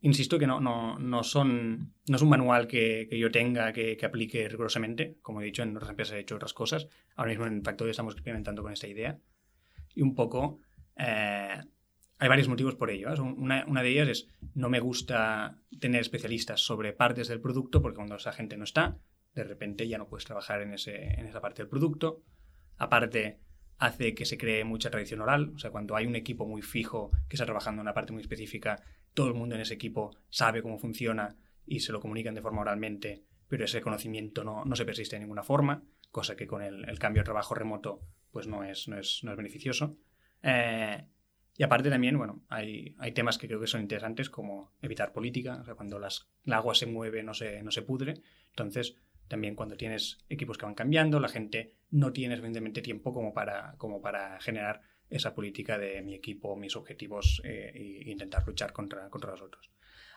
[0.00, 3.96] insisto que no, no, no, son, no es un manual que, que yo tenga que,
[3.96, 5.18] que, aplique rigurosamente.
[5.22, 6.88] Como he dicho, en otras empresas he hecho otras cosas.
[7.14, 9.18] Ahora mismo en Factory estamos experimentando con esta idea.
[9.94, 10.60] Y un poco...
[10.96, 11.60] Eh,
[12.20, 13.12] hay varios motivos por ello.
[13.12, 13.20] ¿eh?
[13.20, 17.96] Una, una, de ellas es no me gusta tener especialistas sobre partes del producto porque
[17.96, 18.98] cuando esa gente no está,
[19.34, 22.22] de repente ya no puedes trabajar en, ese, en esa parte del producto.
[22.76, 23.38] Aparte,
[23.78, 25.52] hace que se cree mucha tradición oral.
[25.54, 28.22] O sea, cuando hay un equipo muy fijo que está trabajando en una parte muy
[28.22, 28.82] específica,
[29.14, 31.36] todo el mundo en ese equipo sabe cómo funciona
[31.66, 35.20] y se lo comunican de forma oralmente, pero ese conocimiento no, no se persiste de
[35.20, 39.20] ninguna forma, cosa que con el, cambio de trabajo remoto pues no es, no es,
[39.22, 39.96] no es beneficioso.
[40.42, 41.04] Eh,
[41.56, 45.58] y aparte también, bueno, hay, hay, temas que creo que son interesantes como evitar política,
[45.60, 48.14] o sea, cuando las, el agua se mueve no se, no se pudre.
[48.50, 48.94] Entonces,
[49.26, 53.74] también cuando tienes equipos que van cambiando, la gente no tiene suficientemente tiempo como para,
[53.78, 59.08] como para generar esa política de mi equipo, mis objetivos eh, e intentar luchar contra,
[59.08, 59.70] contra los otros.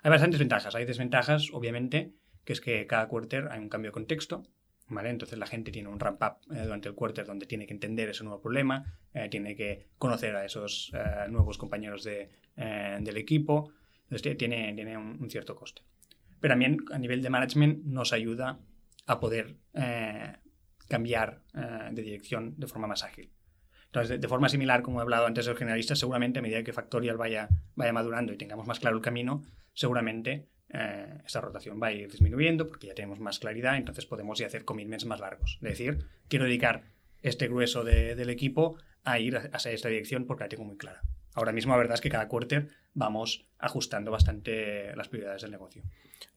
[0.04, 0.76] Hay bastantes ventajas.
[0.76, 4.44] Hay desventajas, obviamente, que es que cada quarter hay un cambio de contexto.
[4.90, 5.10] ¿Vale?
[5.10, 8.10] Entonces la gente tiene un ramp up eh, durante el quarter donde tiene que entender
[8.10, 10.92] ese nuevo problema, eh, tiene que conocer a esos
[11.30, 13.72] nuevos compañeros de, del equipo,
[14.04, 15.84] entonces tiene, tiene un, cierto coste.
[16.42, 18.60] Pero también a nivel de management nos ayuda
[19.06, 19.56] a poder
[20.92, 23.32] cambiar de dirección de forma más ágil.
[23.86, 26.72] Entonces, de, forma similar, como he hablado antes de los generalistas, seguramente a medida que
[26.72, 31.88] Factorial vaya, vaya madurando y tengamos más claro el camino, seguramente eh, esta rotación va
[31.88, 35.60] a ir disminuyendo porque ya tenemos más claridad, entonces podemos ya hacer commitments más largos.
[35.62, 36.84] Es decir, quiero dedicar
[37.22, 41.02] este grueso del equipo a ir hacia esta dirección porque la tengo muy clara.
[41.34, 45.84] Ahora mismo la verdad es que cada quarter vamos ajustando bastante las prioridades del negocio.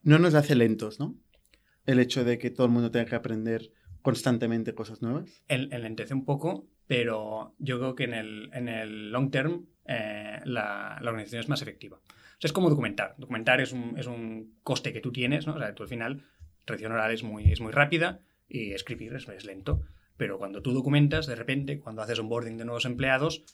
[0.02, 1.14] No nos hace lentos, ¿no?
[1.86, 3.70] El hecho de que todo el mundo tenga que aprender
[4.04, 5.42] constantemente cosas nuevas.
[5.48, 10.98] Enlentece un poco, pero yo creo que en el, en el long term eh, la,
[11.00, 11.96] la, organización es más efectiva.
[11.96, 13.14] O sea, es como documentar.
[13.16, 15.54] Documentar es un, es un coste que tú tienes, ¿no?
[15.54, 16.22] O sea, tú al final,
[16.66, 19.80] tradición oral es muy, es muy rápida y escribir es, es lento.
[20.18, 23.46] Pero cuando tú documentas, de repente, cuando haces onboarding de nuevos empleados,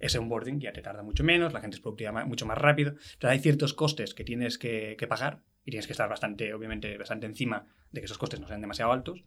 [0.00, 2.90] ese onboarding ya te tarda mucho menos, la gente es productiva mucho más rápido.
[2.90, 6.98] Entonces hay ciertos costes que tienes que, que, pagar y tienes que estar bastante, obviamente,
[6.98, 9.24] bastante encima de que esos costes no sean demasiado altos,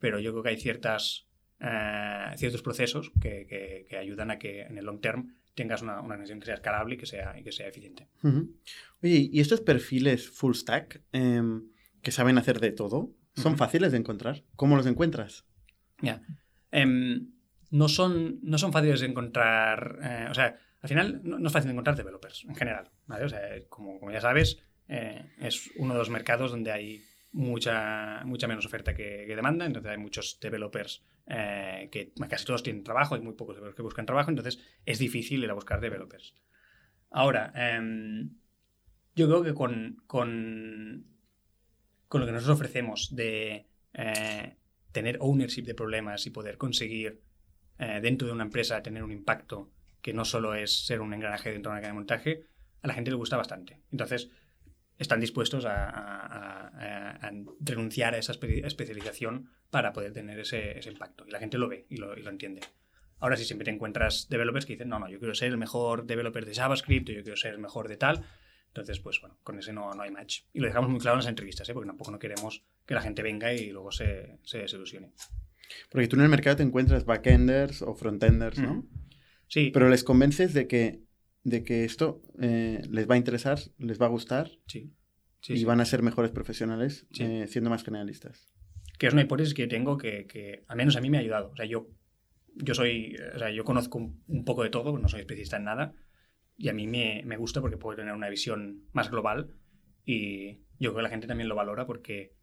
[0.00, 4.78] pero yo creo que hay ciertas eh, ciertos procesos que, que, ayudan a que en
[4.78, 7.52] el long term tengas una, una organización que sea escalable y que sea, y que
[7.52, 8.08] sea eficiente.
[9.02, 11.68] Oye, ¿y estos perfiles full stack em,
[12.00, 14.42] que saben hacer de todo son fáciles de encontrar?
[14.56, 15.44] ¿Cómo los encuentras?
[16.00, 16.22] Ya.
[16.70, 17.30] Em,
[17.68, 19.98] no, son, no son fáciles de encontrar.
[20.02, 22.90] Eh, o sea, al final no, es fácil de encontrar developers en general.
[23.06, 23.26] ¿vale?
[23.26, 28.22] O sea, como, como ya sabes, eh, es uno de los mercados donde hay mucha,
[28.24, 33.14] mucha menos oferta que, demanda, entonces hay muchos developers eh, que casi todos tienen trabajo,
[33.14, 36.34] hay muy pocos developers que buscan trabajo, entonces es difícil ir a buscar developers.
[37.10, 38.30] Ahora, em,
[39.14, 41.06] yo creo que con, con,
[42.08, 44.56] con, lo que nosotros ofrecemos de eh,
[44.92, 47.20] tener ownership de problemas y poder conseguir
[47.78, 49.70] eh, dentro de una empresa tener un impacto
[50.02, 52.44] que no solo es ser un engranaje dentro de una cadena de montaje,
[52.82, 53.80] a la gente le gusta bastante.
[53.90, 54.30] Entonces,
[55.00, 56.70] están dispuestos a,
[57.60, 61.24] renunciar a esa especialización para poder tener ese, impacto.
[61.26, 62.60] Y la gente lo ve y lo, entiende.
[63.18, 66.06] Ahora sí, siempre te encuentras developers que dicen, no, no, yo quiero ser el mejor
[66.06, 68.24] developer de JavaScript, yo quiero ser el mejor de tal.
[68.68, 70.42] Entonces, pues bueno, con ese no, no hay match.
[70.52, 71.74] Y lo dejamos muy claro en las entrevistas, ¿eh?
[71.74, 75.12] porque tampoco no queremos que la gente venga y luego se, se desilusione.
[75.90, 78.86] Porque tú en el mercado te encuentras backenders o frontenders, ¿no?
[79.48, 79.70] Sí.
[79.72, 81.02] Pero les convences de que
[81.44, 84.92] de que esto eh, les va a interesar, les va a gustar sí.
[85.48, 88.52] y van a ser mejores profesionales eh, siendo más generalistas.
[88.98, 91.50] Que es una hipótesis que tengo que, que, al menos a mí me ha ayudado.
[91.50, 91.88] O sea, yo,
[92.56, 95.94] yo soy, o sea, yo conozco un, poco de todo, no soy especialista en nada
[96.58, 99.54] y a mí me, me, gusta porque puedo tener una visión más global
[100.04, 102.34] y yo creo que la gente también lo valora porque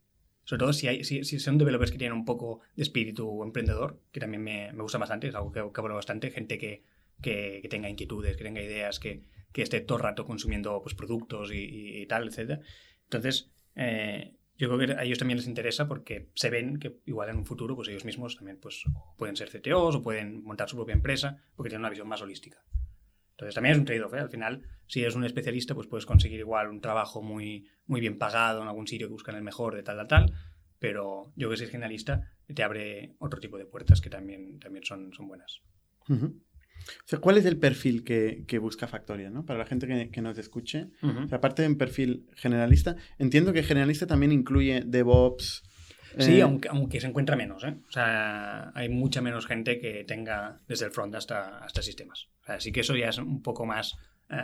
[0.44, 4.02] sobre todo si, hay, si, si, son developers que tienen un poco de espíritu emprendedor,
[4.12, 6.84] que también me, me gusta bastante, es algo que, que valoro bastante, gente que,
[7.22, 11.52] que, tenga inquietudes, que tenga ideas, que, que, esté todo el rato consumiendo pues, productos
[11.54, 12.62] y, tal, etc.
[13.04, 17.30] Entonces, eh, yo creo que a ellos también les interesa porque se ven que igual
[17.30, 18.84] en un futuro pues ellos mismos también pues,
[19.18, 22.64] pueden ser CTOs o pueden montar su propia empresa porque tienen una visión más holística.
[23.32, 24.14] Entonces también es un trade-off.
[24.16, 24.20] ¿eh?
[24.20, 28.18] Al final, si eres un especialista, pues puedes conseguir igual un trabajo muy, muy bien
[28.18, 30.34] pagado en algún sitio que buscan el mejor de tal, tal, tal.
[30.80, 35.12] Pero yo que soy generalista, te abre otro tipo de puertas que también, también son
[35.28, 35.62] buenas.
[37.06, 39.34] O sea, ¿cuál es el perfil que, busca Factorial?
[39.34, 39.46] ¿no?
[39.46, 40.88] Para la gente que, nos escuche.
[41.32, 45.64] aparte de un perfil generalista, entiendo que generalista también incluye DevOps.
[46.20, 47.64] Sí, eh, aunque, aunque se encuentra menos.
[47.64, 47.76] ¿eh?
[47.88, 52.30] O sea, hay mucha menos gente que tenga desde el front hasta, hasta sistemas.
[52.46, 53.98] así que eso ya es un poco más,
[54.30, 54.36] eh,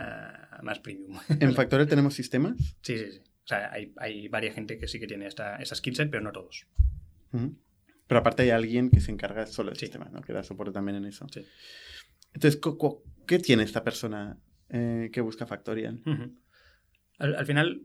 [0.62, 1.18] más premium.
[1.40, 2.54] ¿En Factorial tenemos sistemas?
[2.82, 3.18] Sí, sí, sí.
[3.44, 6.32] O sea, hay, hay varias gente que sí que tiene esta, esa skillset, pero no
[6.32, 6.66] todos.
[8.06, 10.22] Pero aparte hay alguien que se encarga solo del sistema, ¿no?
[10.22, 11.26] Que da soporte también en eso.
[11.30, 11.44] Sí.
[12.34, 12.60] Entonces,
[13.26, 16.02] ¿qué tiene esta persona eh, que busca Factorial?
[17.18, 17.82] al, final,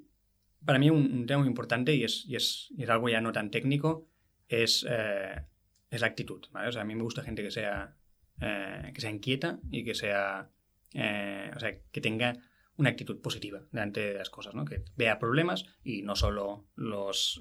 [0.66, 4.10] para mí un, tema muy importante y es, y es, algo ya no tan técnico,
[4.48, 5.46] es, eh,
[5.92, 6.44] es la actitud.
[6.52, 7.96] O sea, a mí me gusta gente que sea,
[8.42, 10.50] eh, que sea inquieta y que sea,
[10.94, 12.34] o sea, que tenga
[12.76, 14.66] una actitud positiva delante de las cosas, ¿no?
[14.66, 17.40] Que vea problemas y no solo los,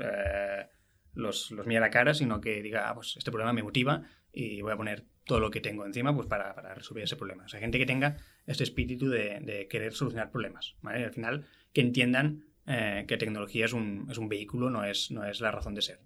[1.15, 4.03] los, los mire a la cara, sino que diga, ah, pues este problema me motiva
[4.31, 7.45] y voy a poner todo lo que tengo encima pues para, resolver ese problema.
[7.45, 10.75] O sea, gente que tenga este espíritu de, de querer solucionar problemas.
[10.83, 11.01] ¿vale?
[11.01, 15.11] Y al final, que entiendan eh, que tecnología es un, es un, vehículo, no es,
[15.11, 16.01] no es la razón de ser.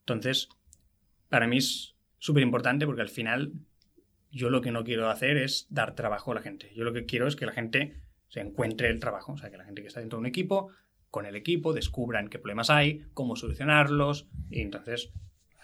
[0.00, 0.48] Entonces,
[1.28, 3.52] para mí es súper importante porque al final
[4.30, 6.72] yo lo que no quiero hacer es dar trabajo a la gente.
[6.76, 7.96] Yo lo que quiero es que la gente
[8.28, 9.32] se encuentre el trabajo.
[9.32, 10.70] O sea, que la gente que está dentro de un equipo,
[11.10, 15.12] con el equipo, descubran qué problemas hay, cómo solucionarlos y entonces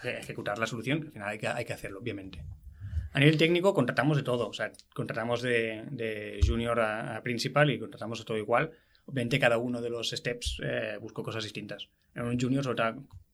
[0.02, 1.02] ejecutar la solución.
[1.02, 2.42] Al final hay que, hay que hacerlo, obviamente.
[3.16, 8.18] A nivel técnico contratamos de todo, o sea, contratamos de, junior a, principal y contratamos
[8.18, 8.72] de todo igual.
[9.06, 11.88] Obviamente cada uno de los steps eh, busco cosas distintas.
[12.14, 12.62] En un junior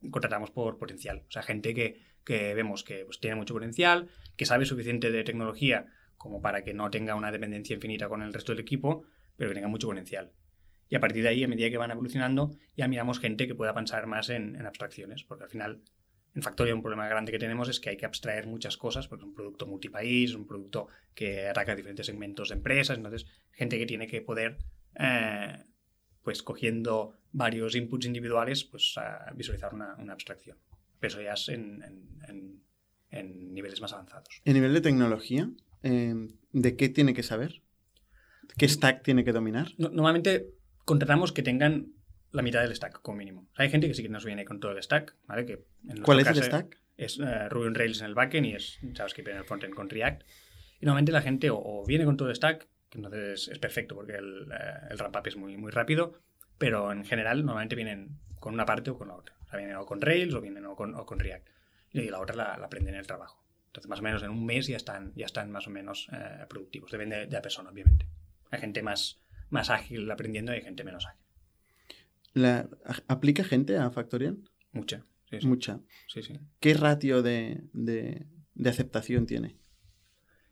[0.08, 4.66] contratamos por potencial, o sea, gente que, vemos que pues, tiene mucho potencial, que sabe
[4.66, 8.60] suficiente de tecnología como para que no tenga una dependencia infinita con el resto del
[8.60, 9.02] equipo,
[9.36, 10.30] pero que tenga mucho potencial.
[10.90, 13.74] Y a partir de ahí, a medida que van evolucionando, ya miramos gente que pueda
[13.74, 15.82] pensar más en abstracciones, porque al final
[16.34, 19.22] en Factoria un problema grande que tenemos es que hay que abstraer muchas cosas, porque
[19.22, 23.78] es un producto multipaís, un producto que ataca a diferentes segmentos de empresas, entonces gente
[23.78, 24.58] que tiene que poder,
[24.98, 25.64] eh,
[26.22, 28.94] pues cogiendo varios inputs individuales, pues
[29.34, 30.56] visualizar una, abstracción.
[30.98, 32.62] Pero eso ya es en,
[33.10, 34.28] niveles más avanzados.
[34.44, 35.50] En nivel de tecnología,
[35.82, 37.62] em, ¿de qué tiene que saber?
[38.56, 39.72] ¿Qué stack tiene que dominar?
[39.76, 40.46] normalmente
[40.84, 41.92] contratamos que tengan
[42.32, 43.48] la mitad del stack como mínimo.
[43.56, 45.46] Hay gente que sí que nos viene con todo el stack, ¿vale?
[45.46, 45.64] Que
[46.02, 46.80] ¿Cuál es el stack?
[46.96, 49.88] Es uh, Ruby on Rails en el backend y es JavaScript en el frontend con
[49.88, 50.22] React.
[50.80, 54.14] Y normalmente la gente o, viene con todo el stack, que entonces es perfecto porque
[54.14, 56.18] el, uh, el ramp-up es muy, muy rápido,
[56.58, 59.36] pero en general normalmente vienen con una parte o con la otra.
[59.44, 61.48] O sea, vienen o con Rails o vienen o con, o con React.
[61.92, 63.44] Y la otra la, aprenden en el trabajo.
[63.66, 66.46] Entonces, más o menos en un mes ya están, ya están más o menos uh,
[66.48, 66.90] productivos.
[66.90, 68.06] Depende de, la persona, obviamente.
[68.50, 71.21] Hay gente más, más ágil aprendiendo y hay gente menos ágil.
[72.34, 72.68] La,
[73.08, 74.38] ¿Aplica gente a Factorial?
[74.72, 75.04] Mucha.
[75.42, 75.80] Mucha.
[76.08, 76.38] Sí, sí.
[76.60, 78.26] ¿Qué ratio de, de,
[78.68, 79.56] aceptación tiene?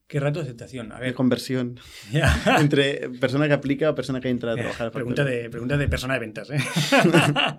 [0.07, 0.93] ¿Qué ratio de aceptación?
[0.93, 1.09] A ver.
[1.09, 1.79] De conversión.
[2.59, 4.91] Entre persona que aplica o persona que entra a trabajar.
[4.91, 6.51] pregunta, de, pregunta de persona de ventas.
[6.51, 6.59] ¿eh?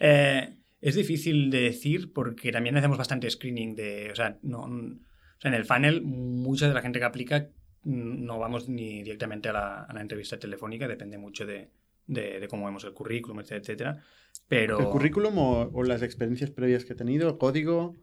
[0.00, 0.56] ¿eh?
[0.80, 4.10] es difícil de decir porque también hacemos bastante screening de.
[4.12, 7.48] O sea, no, o sea, en el funnel, mucha de la gente que aplica
[7.84, 11.68] no vamos ni directamente a la, a la entrevista telefónica, depende mucho de,
[12.06, 14.02] de, cómo vemos el currículum, etcétera.
[14.48, 14.78] Pero...
[14.78, 17.94] ¿El currículum o, las experiencias previas que he tenido, el código?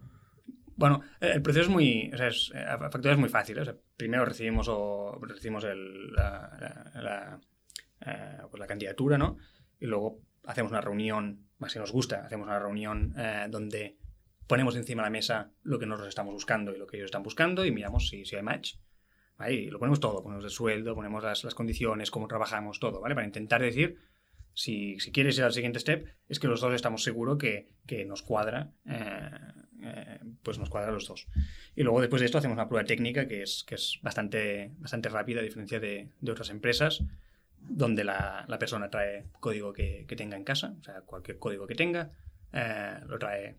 [0.76, 3.60] Bueno, el proceso es muy, o sea, es, es muy fácil.
[3.60, 7.40] O sea, primero recibimos, o, recibimos el, la, la,
[8.06, 9.38] eh, pues la, candidatura, ¿no?
[9.80, 13.98] Y luego hacemos una reunión, más si nos gusta, hacemos una reunión eh, donde
[14.48, 17.24] ponemos encima de la mesa lo que nosotros estamos buscando y lo que ellos están
[17.24, 18.76] buscando y miramos si, si hay match.
[19.42, 23.16] Ahí lo ponemos todo, ponemos el sueldo, ponemos las, condiciones, cómo trabajamos, todo, ¿vale?
[23.16, 23.98] Para intentar decir,
[24.54, 28.06] si, si, quieres ir al siguiente step, es que los dos estamos seguros que, que
[28.06, 29.30] nos cuadra, eh,
[29.84, 31.28] eh, pues nos cuadra los dos.
[31.76, 35.10] Y luego después de esto hacemos una prueba técnica que es, que es bastante, bastante
[35.10, 37.04] rápida, a diferencia de, de otras empresas,
[37.58, 41.68] donde la, la persona trae código que, que, tenga en casa, o sea, cualquier código
[41.68, 42.12] que tenga,
[42.54, 43.56] eh, lo trae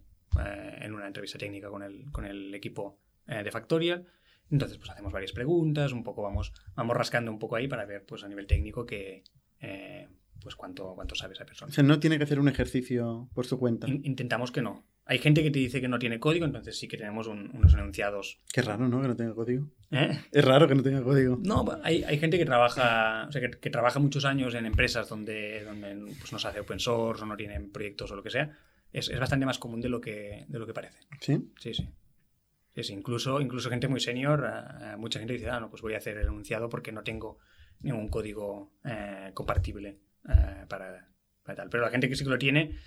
[0.81, 4.07] en una entrevista técnica con el, con el equipo de Factorial
[4.53, 8.05] entonces, pues hacemos varias preguntas, un poco vamos, vamos rascando un poco ahí para ver,
[8.05, 9.25] pues a nivel técnico, que,
[9.61, 10.09] eh,
[10.43, 11.71] pues cuánto, cuánto sabe esa persona.
[11.71, 13.89] O sea, no tiene que hacer un ejercicio por su cuenta.
[13.89, 14.85] intentamos que no.
[15.05, 18.41] Hay gente que te dice que no tiene código, entonces sí que tenemos unos enunciados.
[18.53, 19.03] Qué raro, ¿no?
[19.03, 19.67] Que no tenga código.
[19.91, 20.21] ¿Eh?
[20.31, 21.39] Es raro que no tenga código.
[21.43, 25.65] No, hay, hay gente que trabaja, o sea, que, trabaja muchos años en empresas donde,
[25.65, 28.57] donde pues, no se hace open source o no tienen proyectos o lo que sea.
[28.93, 30.99] Es, es bastante más común de lo que, de lo que parece.
[31.19, 31.51] ¿Sí?
[31.59, 31.89] Sí, sí.
[32.75, 35.99] Es incluso, incluso gente muy senior, eh, mucha gente dice, ah, no, pues voy a
[35.99, 37.39] hacer el enunciado porque no tengo
[37.81, 41.09] ningún código eh, compartible eh, para,
[41.43, 41.69] para, tal.
[41.69, 42.79] Pero la gente que sí que lo tiene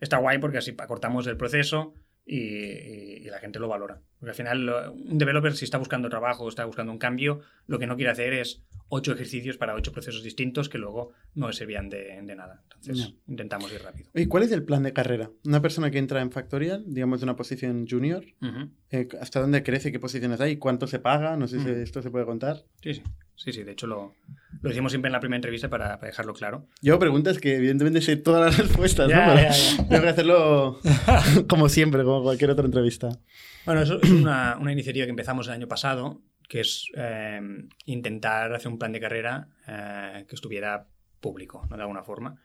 [0.00, 1.94] está guay porque así acortamos el proceso
[2.28, 4.00] y, y, la gente lo valora.
[4.20, 7.86] Porque al final un developer si está buscando trabajo, está buscando un cambio, lo que
[7.86, 12.20] no quiere hacer es ocho ejercicios para ocho procesos distintos que luego no servían de,
[12.22, 12.62] de nada.
[12.64, 13.32] Entonces no.
[13.32, 14.10] intentamos ir rápido.
[14.14, 15.30] ¿Y cuál es el plan de carrera?
[15.44, 18.70] Una persona que entra en Factorial, digamos de una posición junior, uh -huh.
[18.90, 19.90] eh, ¿hasta dónde crece?
[19.90, 20.56] ¿Qué posiciones hay?
[20.56, 21.36] ¿Cuánto se paga?
[21.36, 21.76] No sé uh -huh.
[21.76, 22.64] si esto se puede contar.
[22.82, 23.02] Sí, sí.
[23.36, 24.14] Sí, sí, de hecho lo,
[24.60, 26.66] lo decimos siempre en la primera entrevista para, para, dejarlo claro.
[26.80, 29.34] Yo preguntas que evidentemente sé todas las respuestas, ya, ¿no?
[29.34, 29.50] Ya.
[29.88, 30.80] Tengo que hacerlo
[31.48, 33.20] como siempre, como cualquier otra entrevista.
[33.64, 37.40] Bueno, eso es una, una iniciativa que empezamos el año pasado, que es eh,
[37.86, 40.86] intentar hacer un plan de carrera eh, que estuviera
[41.20, 41.76] público, ¿no?
[41.76, 42.40] de alguna forma.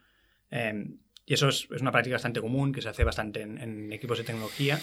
[0.51, 0.85] Eh,
[1.25, 4.17] y eso es, es, una práctica bastante común, que se hace bastante en, en, equipos
[4.17, 4.79] de tecnología,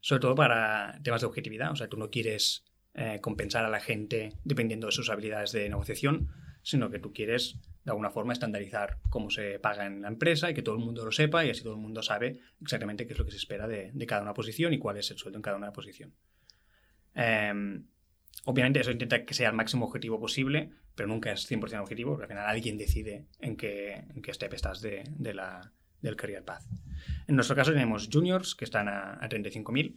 [0.00, 1.70] sobre todo para temas de objetividad.
[1.70, 2.64] O sea, tú no quieres
[2.98, 6.30] eh, compensar a la gente dependiendo de sus habilidades de negociación,
[6.66, 10.54] sino que tú quieres de alguna forma estandarizar cómo se paga en la empresa y
[10.54, 13.18] que todo el mundo lo sepa y así todo el mundo sabe exactamente qué es
[13.20, 15.56] lo que se espera de, cada una posición y cuál es el sueldo en cada
[15.56, 16.12] una posición.
[17.14, 17.52] Eh,
[18.46, 22.24] obviamente eso intenta que sea el máximo objetivo posible, pero nunca es 100% objetivo, porque
[22.24, 26.44] al final alguien decide en qué, en qué step estás de, de la, del career
[26.44, 26.64] path.
[27.28, 29.94] En nuestro caso tenemos juniors que están a, a 35.000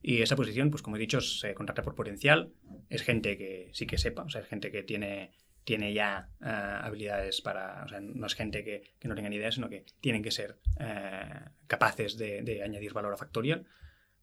[0.00, 2.54] y esa posición, pues como he dicho, se contrata por potencial.
[2.88, 5.32] Es gente que sí que sepa, o sea, es gente que tiene,
[5.64, 7.82] tiene ya uh, habilidades para.
[7.84, 10.30] O sea, no es gente que, que, no tenga ni idea, sino que tienen que
[10.30, 13.66] ser uh, capaces de, añadir valor a Factorial.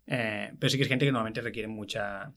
[0.08, 2.34] Uh, pero sí que es gente que normalmente requiere mucha.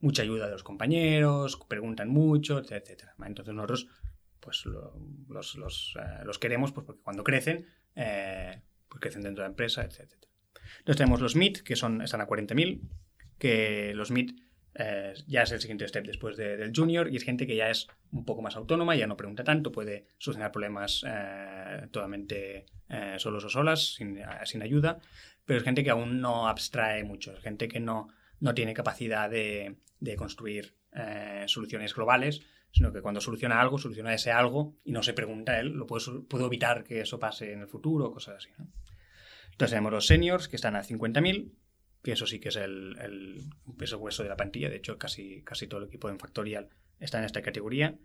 [0.00, 3.04] mucha ayuda de los compañeros, preguntan mucho, etc.
[3.24, 3.86] Entonces nosotros
[4.40, 9.52] pues lo, los, los, los, queremos pues, porque cuando crecen, pues crecen dentro de la
[9.52, 10.12] empresa, etc.
[10.78, 12.80] Entonces tenemos los MIT, que son, están a 40.000,
[13.38, 14.40] que los MIT
[14.74, 17.68] eh, ya es el siguiente step después de, del junior y es gente que ya
[17.68, 23.14] es un poco más autónoma, ya no pregunta tanto, puede solucionar problemas eh, totalmente eh,
[23.18, 24.98] solos o solas, sin, ayuda,
[25.44, 28.08] pero es gente que aún no abstrae mucho, es gente que no,
[28.40, 30.74] no tiene capacidad de, de construir
[31.46, 35.68] soluciones globales, sino que cuando soluciona algo, soluciona ese algo y no se pregunta él,
[35.68, 38.50] lo puedo, puedo evitar que eso pase en el futuro, cosas así.
[39.52, 41.50] Entonces tenemos los seniors que están a 50.000,
[42.02, 43.44] que eso sí que es el, el,
[43.78, 44.68] peso hueso de la plantilla.
[44.68, 47.96] De hecho, casi, casi todo el equipo en Factorial está en esta categoría,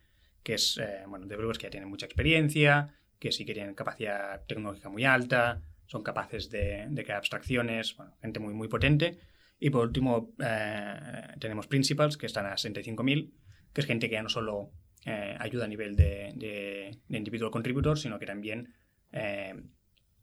[0.43, 4.45] que es, eh, bueno, developers que ya tienen mucha experiencia, que sí que tienen capacidad
[4.45, 9.19] tecnológica muy alta, son capaces de, de crear abstracciones, bueno, gente muy, muy potente.
[9.59, 13.31] Y por último, eh, tenemos principals, que están a 65.000,
[13.73, 14.71] que es gente que ya no solo
[15.05, 18.73] eh, ayuda a nivel de, de, de individual contributor, sino que también
[19.11, 19.55] eh,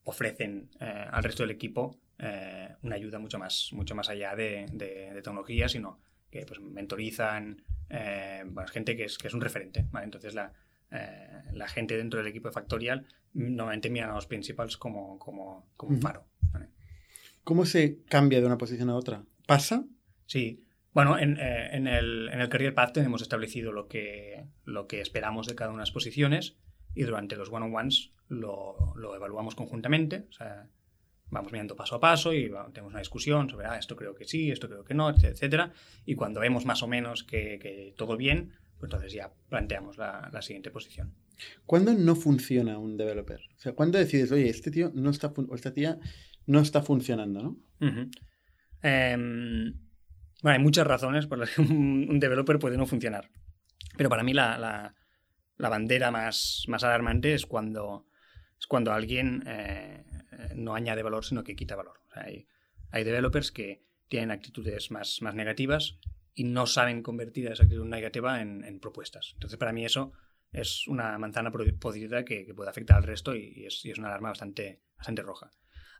[0.04, 4.66] ofrecen eh, al resto del equipo eh, una ayuda mucho más, mucho más allá de,
[4.72, 6.00] de, de tecnología, sino
[6.30, 9.86] que pues, mentorizan, eh, bueno, gente que es, que es un referente.
[9.90, 10.04] ¿vale?
[10.04, 10.52] Entonces la,
[10.90, 15.70] eh, la gente dentro del equipo de Factorial normalmente miran a los principals como, como,
[15.76, 16.26] como un faro.
[16.52, 16.68] ¿vale?
[17.42, 19.24] ¿Cómo se cambia de una posición a otra?
[19.46, 19.84] ¿Pasa?
[20.26, 20.64] Sí.
[20.92, 25.00] Bueno, en, eh, en, el, en el Career Path tenemos establecido lo que, lo que
[25.00, 26.56] esperamos de cada una de las posiciones
[26.94, 30.26] y durante los one-on-ones lo, lo, evaluamos conjuntamente.
[30.28, 30.68] O sea,
[31.34, 34.24] vamos mirando paso a paso y bueno, tenemos una discusión sobre ah, esto creo que
[34.24, 35.72] sí, esto creo que no, etcétera.
[36.06, 40.30] Y cuando vemos más o menos que, que todo bien, pues entonces ya planteamos la,
[40.32, 41.12] la, siguiente posición.
[41.66, 43.40] ¿Cuándo no funciona un developer?
[43.56, 45.98] O sea, ¿cuándo decides, oye, este tío no está o esta tía
[46.46, 47.48] no está funcionando, ¿no?
[47.80, 48.10] Uh -huh.
[48.82, 49.16] eh,
[50.42, 53.30] bueno, hay muchas razones por las que un, un, developer puede no funcionar.
[53.96, 54.94] Pero para mí la, la,
[55.56, 58.06] la bandera más, más alarmante es cuando,
[58.64, 60.02] es cuando alguien eh,
[60.54, 62.00] no añade valor, sino que quita valor.
[62.08, 62.46] O sea, hay,
[62.90, 65.98] hay developers que tienen actitudes más, más negativas
[66.34, 69.32] y no saben convertir esa actitud negativa en, en, propuestas.
[69.34, 70.12] Entonces, para mí eso
[70.50, 73.98] es una manzana podrida que, que puede afectar al resto y, y, es, y, es,
[73.98, 75.50] una alarma bastante, bastante roja.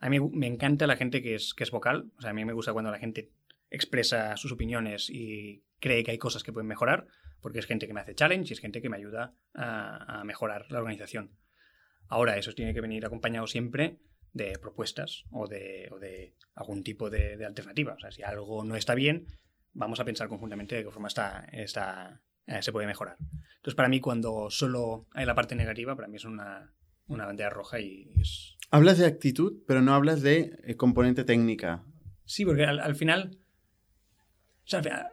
[0.00, 2.12] A mí me encanta la gente que es, que es vocal.
[2.16, 3.30] O sea, a mí me gusta cuando la gente
[3.70, 7.08] expresa sus opiniones y cree que hay cosas que pueden mejorar,
[7.42, 10.24] porque es gente que me hace challenge y es gente que me ayuda a, a
[10.24, 11.36] mejorar la organización.
[12.08, 13.98] Ahora, eso tiene que venir acompañado siempre
[14.32, 17.94] de propuestas o de, o de algún tipo de, de, alternativa.
[17.94, 19.26] O sea, si algo no está bien,
[19.72, 23.16] vamos a pensar conjuntamente de qué forma está, está, eh, se puede mejorar.
[23.56, 26.74] Entonces, para mí, cuando solo hay la parte negativa, para mí es una,
[27.06, 28.56] una bandera roja y es...
[28.70, 31.84] Hablas de actitud, pero no hablas de eh, componente técnica.
[32.24, 33.38] Sí, porque al, al final...
[34.64, 35.10] O sea,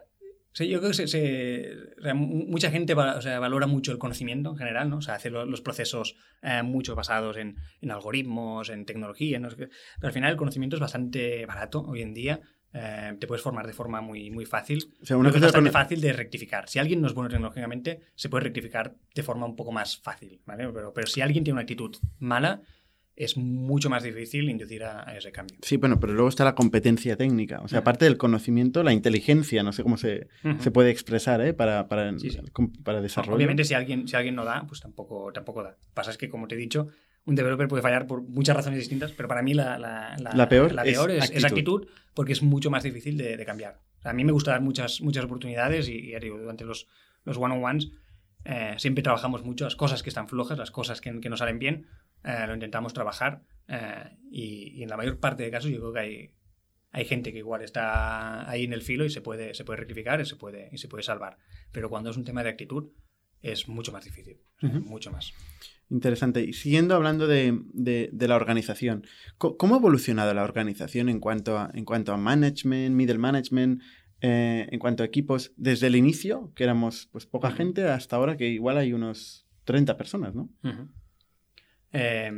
[0.52, 3.66] o sea, yo creo que se, se, o sea, mucha gente va, o sea, valora
[3.66, 4.98] mucho el conocimiento en general, ¿no?
[4.98, 9.48] O sea, hace lo, los procesos eh, mucho basados en, en, algoritmos, en tecnología, ¿no?
[9.48, 9.70] Pero
[10.02, 12.40] al final el conocimiento es bastante barato hoy en día
[12.74, 14.94] eh, te puedes formar de forma muy, muy fácil.
[15.02, 16.68] O sea, una que es cosa bastante con- fácil de rectificar.
[16.70, 20.40] Si alguien no es bueno tecnológicamente, se puede rectificar de forma un poco más fácil,
[20.46, 20.66] ¿vale?
[20.72, 22.62] Pero, pero si alguien tiene una actitud mala,
[23.14, 25.56] es mucho más difícil inducir a, a ese cambio.
[25.62, 27.60] Sí, bueno, pero luego está la competencia técnica.
[27.60, 30.28] O sea, aparte del conocimiento, la inteligencia, no sé cómo se,
[30.60, 31.52] se puede expresar, ¿eh?
[31.52, 32.30] Para, para, Sí,
[32.82, 33.36] para desarrollo.
[33.36, 35.76] Obviamente, si alguien, si alguien no da, pues tampoco, tampoco da.
[35.94, 36.88] Pasa es que, como te he dicho,
[37.24, 40.72] un developer puede fallar por muchas razones distintas, pero para mí la, la, La peor
[40.72, 41.82] la es peor es, es actitud.
[41.82, 43.78] actitud porque es mucho más difícil de, de cambiar.
[43.98, 46.64] O sea, a mí me gusta dar muchas, muchas oportunidades y, y ya digo, durante
[46.64, 46.88] los,
[47.24, 47.90] los one-on-ones
[48.44, 51.60] eh, siempre trabajamos mucho las cosas que están flojas, las cosas que, que no salen
[51.60, 51.86] bien,
[52.24, 55.92] eh, lo intentamos trabajar eh, y, y en la mayor parte de casos yo creo
[55.92, 56.30] que hay,
[56.90, 60.20] hay gente que igual está ahí en el filo y se puede, se puede rectificar
[60.20, 61.38] y se puede, y se puede salvar.
[61.72, 62.90] Pero cuando es un tema de actitud
[63.40, 64.80] es mucho más difícil, sea, Ujú.
[64.80, 65.32] mucho más.
[65.90, 66.42] Interesante.
[66.42, 69.04] Y siguiendo hablando de, de- de la organización,
[69.36, 73.82] ¿cómo ha evolucionado la organización en cuanto a, en cuanto a management, middle management,
[74.20, 77.56] eh, en cuanto a equipos, desde el inicio, que éramos pues poca Ujú.
[77.56, 80.48] gente, hasta ahora que igual hay unos 30 personas, ¿no?
[80.62, 80.88] Ujú.
[81.92, 82.30] Eh,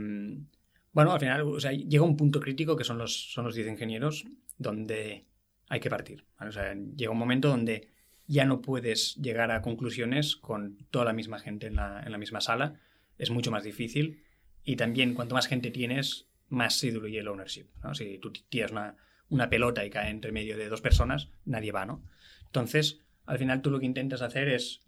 [0.94, 3.66] bueno, al final, o sea, llega un punto crítico que son los, son los 10
[3.68, 4.24] ingenieros
[4.58, 5.26] donde
[5.68, 6.24] hay que partir.
[6.38, 6.50] ¿vale?
[6.50, 7.88] O sea, llega un momento donde
[8.26, 12.18] ya no puedes llegar a conclusiones con toda la misma gente en la, en la
[12.18, 12.80] misma sala.
[13.18, 14.22] Es mucho más difícil.
[14.62, 17.66] Y también, cuanto más gente tienes, más se diluye el ownership.
[17.82, 17.92] ¿no?
[17.94, 18.96] Si tú tiras una,
[19.28, 22.04] una pelota y cae entre medio de dos personas, nadie va, ¿no?
[22.46, 24.86] Entonces, al final tú lo que intentas hacer es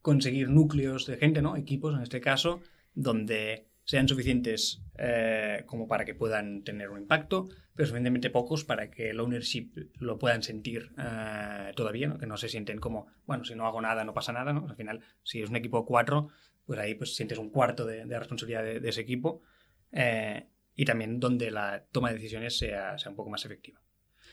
[0.00, 1.54] conseguir núcleos de gente, ¿no?
[1.54, 2.62] Equipos en este caso,
[2.94, 8.90] donde sean suficientes eh, como para que puedan tener un impacto, pero suficientemente pocos para
[8.90, 12.18] que el ownership lo puedan sentir eh, todavía, ¿no?
[12.18, 14.50] que no se sienten como, bueno, si no hago nada no pasa nada.
[14.50, 16.28] Al final, si es un equipo de cuatro,
[16.66, 19.40] pues ahí pues sientes un cuarto de, de responsabilidad de, de ese equipo
[19.90, 23.80] eh, y también donde la toma de decisiones sea, sea un poco más efectiva.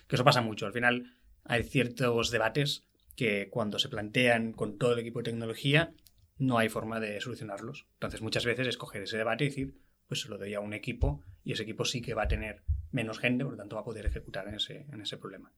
[0.06, 1.14] Que eso pasa mucho, al final
[1.46, 2.84] hay ciertos debates
[3.16, 5.94] que cuando se plantean con todo el equipo de tecnología
[6.38, 7.88] no hay forma de solucionarlos.
[7.94, 9.78] Entonces muchas veces escoger ese debate y decir,
[10.08, 12.64] pues se lo doy a un equipo y ese equipo sí que va a tener
[12.92, 15.52] menos gente, por lo tanto va a poder ejecutar en ese, en ese problema.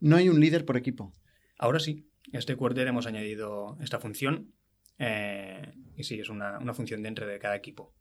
[0.00, 1.12] No hay un líder por equipo.
[1.58, 4.52] Ahora sí, en este quarter hemos añadido esta función
[4.98, 7.92] eh, y sí, es una, una función dentro de cada equipo.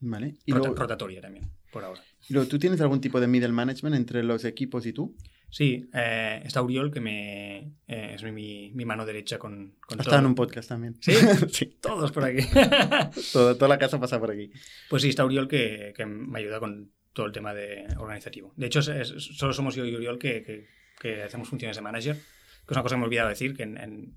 [0.00, 0.36] ¿Vale?
[0.46, 2.00] Y Rota- luego, rotatoria también, por ahora.
[2.28, 5.14] y luego, ¿tú tienes algún tipo de middle management entre los equipos y tú?
[5.50, 10.02] Sí, eh, está Uriol, que me, eh, es mi, mi mano derecha con, con todo.
[10.02, 10.94] estado en un podcast también.
[11.00, 11.12] ¿Sí?
[11.52, 11.66] sí.
[11.80, 12.42] Todos por aquí.
[13.32, 14.50] Toda, toda la casa pasa por aquí.
[14.88, 18.52] Pues sí, está Uriol que, que me ayuda con todo el tema de organizativo.
[18.56, 20.66] De hecho, es- es- solo somos yo y Uriol que, que-
[21.00, 22.20] que hacemos funciones de manager, que
[22.68, 24.16] es una cosa que me he olvidado decir, que en, en-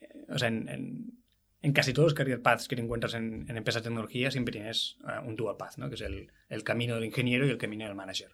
[0.00, 1.12] eh, o sea, en, en-
[1.62, 4.98] en casi todos los career paths que te encuentras en, empresas de tecnología siempre tienes
[5.24, 5.88] un dual path, ¿no?
[5.88, 8.30] que es el, el camino del ingeniero y el camino del manager.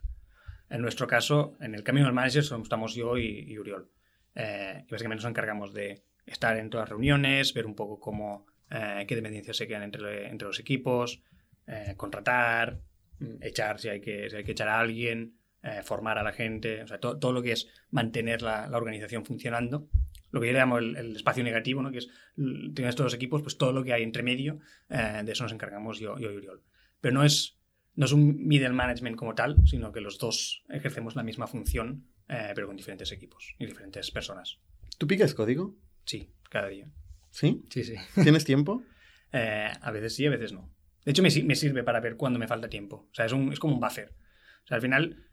[0.73, 3.91] En nuestro caso, en el camino del manager estamos yo y, Uriol.
[4.35, 8.47] Eh, y básicamente nos encargamos de estar en todas las reuniones, ver un poco cómo,
[8.71, 11.23] eh, qué dependencias se quedan entre, entre los equipos,
[11.67, 12.81] eh, contratar,
[13.19, 15.37] mm, echar si hay que, hay que echar a alguien,
[15.85, 19.87] formar a la gente, o sea, to- todo lo que es mantener la, organización funcionando.
[20.33, 21.93] Lo que yo le llamo el, espacio negativo, ¿no?
[21.93, 24.59] que es l- tienes todos los equipos, pues todo lo que hay entre medio,
[24.89, 26.63] de eso nos encargamos yo, yo y Uriol.
[27.01, 27.61] Pero no es,
[27.95, 32.07] no es un middle management como tal, sino que los dos ejercemos la misma función,
[32.29, 34.59] eh, pero con diferentes equipos y diferentes personas.
[34.99, 35.75] ¿Tú picas código?
[36.05, 36.89] Sí, cada día.
[37.31, 37.65] ¿Sí?
[37.71, 37.95] Sí, sí.
[38.23, 38.83] ¿Tienes tiempo?
[39.35, 40.69] Eh, a veces sí, a veces no.
[41.07, 43.09] De hecho, me, me sirve para ver cuándo me falta tiempo.
[43.11, 44.11] O sea, es, un- es como un buffer.
[44.63, 45.25] O sea, al final,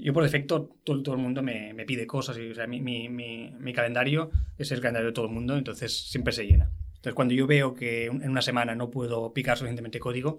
[0.00, 2.38] yo por defecto, todo, todo el mundo me, me pide cosas.
[2.38, 5.56] Y, o sea, mi, mi- mi- mi calendario es el calendario de todo el mundo,
[5.56, 6.70] entonces siempre se llena.
[6.90, 10.38] Entonces, cuando yo veo que en una semana no puedo picar suficientemente código,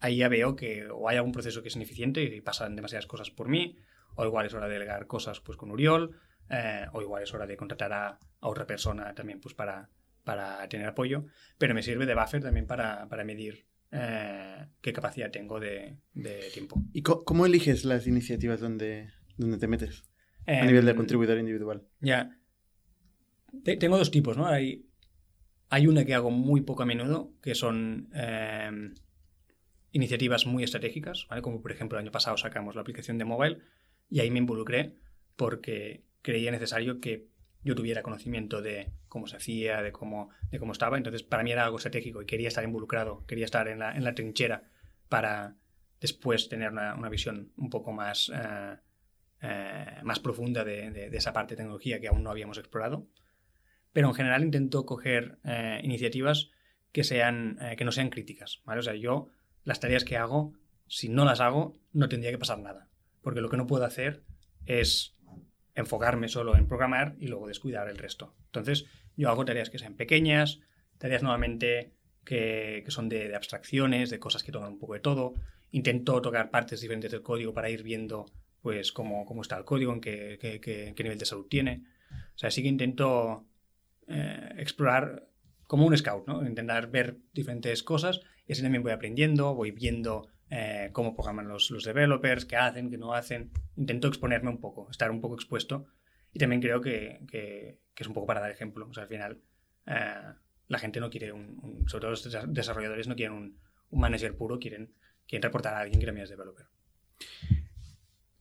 [0.00, 3.30] ahí ya veo que o hay algún proceso que es ineficiente y pasan demasiadas cosas
[3.30, 3.76] por mí,
[4.16, 6.16] o igual es hora de delegar cosas pues con Uriol,
[6.50, 8.08] eh, o igual es hora de contratar a,
[8.40, 9.88] a otra persona también pues para,
[10.24, 11.24] para tener apoyo,
[11.58, 16.40] pero me sirve de buffer también para, para medir eh, qué capacidad tengo de, de
[16.52, 16.82] tiempo.
[16.92, 20.04] ¿Y cómo eliges las iniciativas donde, donde te metes?
[20.46, 21.86] A nivel de Em, contribuidor individual.
[22.00, 22.36] Ya.
[23.64, 24.46] Te- tengo dos tipos, ¿no?
[24.46, 24.86] Hay,
[25.68, 28.70] hay una que hago muy poco a menudo, que son eh,
[29.92, 31.26] iniciativas muy estratégicas.
[31.42, 33.58] Como por ejemplo el año pasado sacamos la aplicación de mobile
[34.08, 34.96] y ahí me involucré
[35.36, 37.28] porque creía necesario que
[37.62, 40.96] yo tuviera conocimiento de cómo se hacía, de cómo, de cómo estaba.
[40.96, 44.04] Entonces, para mí era algo estratégico y quería estar involucrado, quería estar en la, en
[44.04, 44.62] la trinchera
[45.08, 45.56] para
[46.00, 48.76] después tener una, una visión un poco más, eh,
[49.42, 53.06] eh, más profunda de, de- esa parte de tecnología que aún no habíamos explorado.
[53.92, 56.50] Pero en general intento coger eh, iniciativas
[56.92, 58.62] que, sean, que no sean críticas.
[58.64, 59.28] O sea, yo
[59.64, 60.54] las tareas que hago,
[60.86, 62.88] si no las hago, no tendría que pasar nada.
[63.22, 64.24] Porque lo que no puedo hacer
[64.66, 65.16] es
[65.74, 68.34] enfocarme solo en programar y luego descuidar el resto.
[68.46, 68.86] Entonces,
[69.16, 70.60] yo hago tareas que sean pequeñas,
[70.98, 71.92] tareas normalmente
[72.24, 75.34] que, son de, abstracciones, de cosas que tocan un poco de todo.
[75.70, 78.26] Intento tocar partes diferentes del código para ir viendo
[78.60, 81.84] pues cómo, cómo está el código, en qué, qué, nivel de salud tiene.
[82.34, 83.46] O sea, sí que intento
[84.06, 85.28] eh, explorar
[85.66, 86.44] como un scout, ¿no?
[86.46, 91.70] Intentar ver diferentes cosas y así también voy aprendiendo, voy viendo eh, cómo programan los,
[91.70, 93.52] los, developers, qué hacen, qué no hacen.
[93.76, 95.86] Intento exponerme un poco, estar un poco expuesto.
[96.32, 98.88] Y también creo que, que, es un poco para dar ejemplo.
[98.88, 99.40] O sea, al final,
[99.86, 100.34] eh,
[100.66, 104.58] la gente no quiere un, sobre todo los desarrolladores no quieren un, un, manager puro,
[104.58, 104.94] quieren,
[105.28, 106.66] quieren reportar a alguien que también es developer.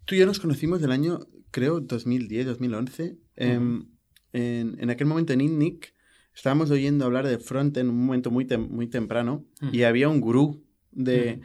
[0.05, 1.19] Tú y yo nos conocimos del año,
[1.51, 3.15] creo, 2010, 2011.
[3.35, 3.91] Em,
[4.33, 5.93] en, en, aquel momento en INNIC
[6.33, 10.63] estábamos oyendo hablar de front en un momento muy, muy temprano y había un gurú
[10.91, 11.41] de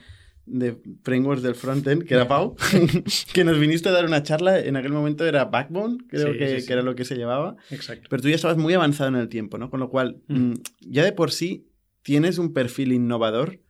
[0.47, 2.55] de frameworks del frontend, que era Pau,
[3.32, 6.82] que nos viniste a dar una charla, en aquel momento era Backbone, creo que, era
[6.82, 7.57] lo que se llevaba.
[7.70, 8.09] Exacto.
[8.11, 9.70] Pero tú ya estabas muy avanzado en el tiempo, ¿no?
[9.70, 11.68] Con lo cual, mm, ya de por sí
[12.03, 13.61] tienes un perfil innovador,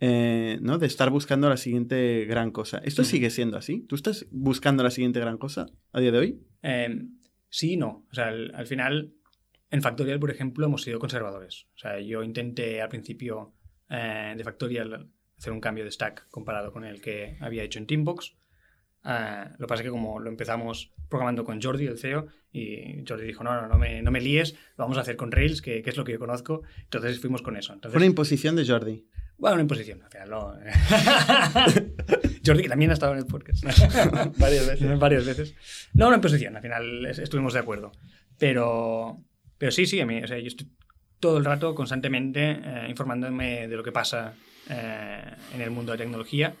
[0.00, 0.78] eh, ¿no?
[0.78, 2.78] De estar buscando la siguiente gran cosa.
[2.84, 3.80] ¿Esto sigue siendo así?
[3.88, 6.40] ¿Tú estás buscando la siguiente gran cosa a día de hoy?
[6.62, 8.06] Em, sí y no.
[8.10, 9.12] O sea, al, final,
[9.70, 11.66] en Factorial, por ejemplo, hemos sido conservadores.
[11.74, 13.54] O sea, yo intenté al principio
[13.88, 17.86] eh, de Factorial hacer un cambio de stack comparado con el que había hecho en
[17.86, 18.36] Teambox.
[19.02, 23.02] Uh, lo que pasa es que como lo empezamos programando con Jordi, el CEO, y
[23.08, 25.62] Jordi dijo, no, no, no me, no me líes, lo vamos a hacer con Rails,
[25.62, 26.62] que, que, es lo que yo conozco.
[26.82, 27.72] Entonces fuimos con eso.
[27.72, 29.06] Entonces, Fue una imposición de Jordi.
[29.38, 30.52] Bueno, una imposición, al final no.
[32.44, 33.64] Jordi, que también ha estado en el podcast.
[34.36, 34.98] varias veces.
[34.98, 35.54] varias veces.
[35.94, 37.92] No, una imposición, al final estuvimos de acuerdo.
[38.38, 39.24] Pero,
[39.60, 40.70] pero sí, sí, a mí, o sea, yo estoy
[41.18, 44.32] todo el rato, constantemente, eh, informándome de lo que pasa
[44.70, 46.54] eh, en el mundo de tecnología.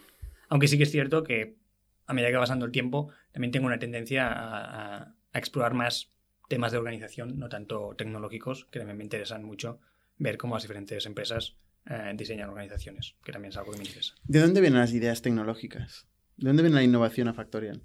[0.50, 1.56] Aunque sí que es cierto que
[2.04, 6.12] a medida que va pasando el tiempo, también tengo una tendencia a, explorar más
[6.50, 9.80] temas de organización, no tanto tecnológicos, que también me interesan mucho
[10.18, 14.14] ver cómo las diferentes empresas eh, diseñan organizaciones, que también es algo que me interesa.
[14.24, 16.06] ¿De dónde vienen las ideas tecnológicas?
[16.36, 17.82] ¿De dónde viene la innovación a Factorial?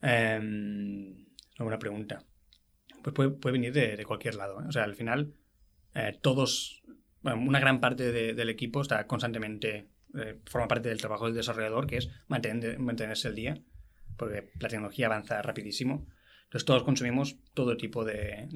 [0.00, 2.24] Eh, es una buena pregunta.
[3.02, 4.62] Pues puede, venir de, cualquier lado.
[4.66, 5.34] O sea, al final,
[6.20, 6.82] todos
[7.22, 11.96] una gran parte del equipo está constantemente, eh, forma parte del trabajo del desarrollador, que
[11.98, 13.58] es mantenerse el día,
[14.16, 16.06] porque la tecnología avanza rapidísimo.
[16.44, 18.48] Entonces todos consumimos todo tipo de,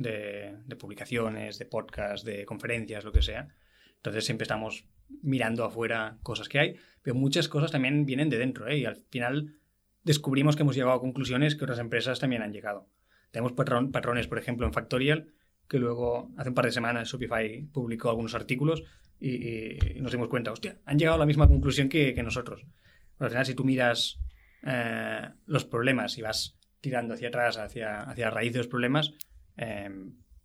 [0.78, 3.48] publicaciones, de podcasts, de conferencias, lo que sea.
[3.96, 4.86] Entonces siempre estamos
[5.22, 8.78] mirando afuera cosas que hay, pero muchas cosas también vienen de dentro ¿eh?
[8.78, 9.56] y al final
[10.04, 12.88] descubrimos que hemos llegado a conclusiones que otras empresas también han llegado.
[13.32, 15.32] Tenemos patrones, por ejemplo, en Factorial,
[15.66, 18.84] que luego hace un par de semanas Shopify publicó algunos artículos
[19.18, 22.64] y, nos dimos cuenta, hostia, han llegado a la misma conclusión que, nosotros.
[23.18, 24.20] al final, si tú miras
[24.64, 29.14] eh, los problemas y vas tirando hacia atrás, hacia, hacia la raíz de los problemas,
[29.56, 29.88] eh,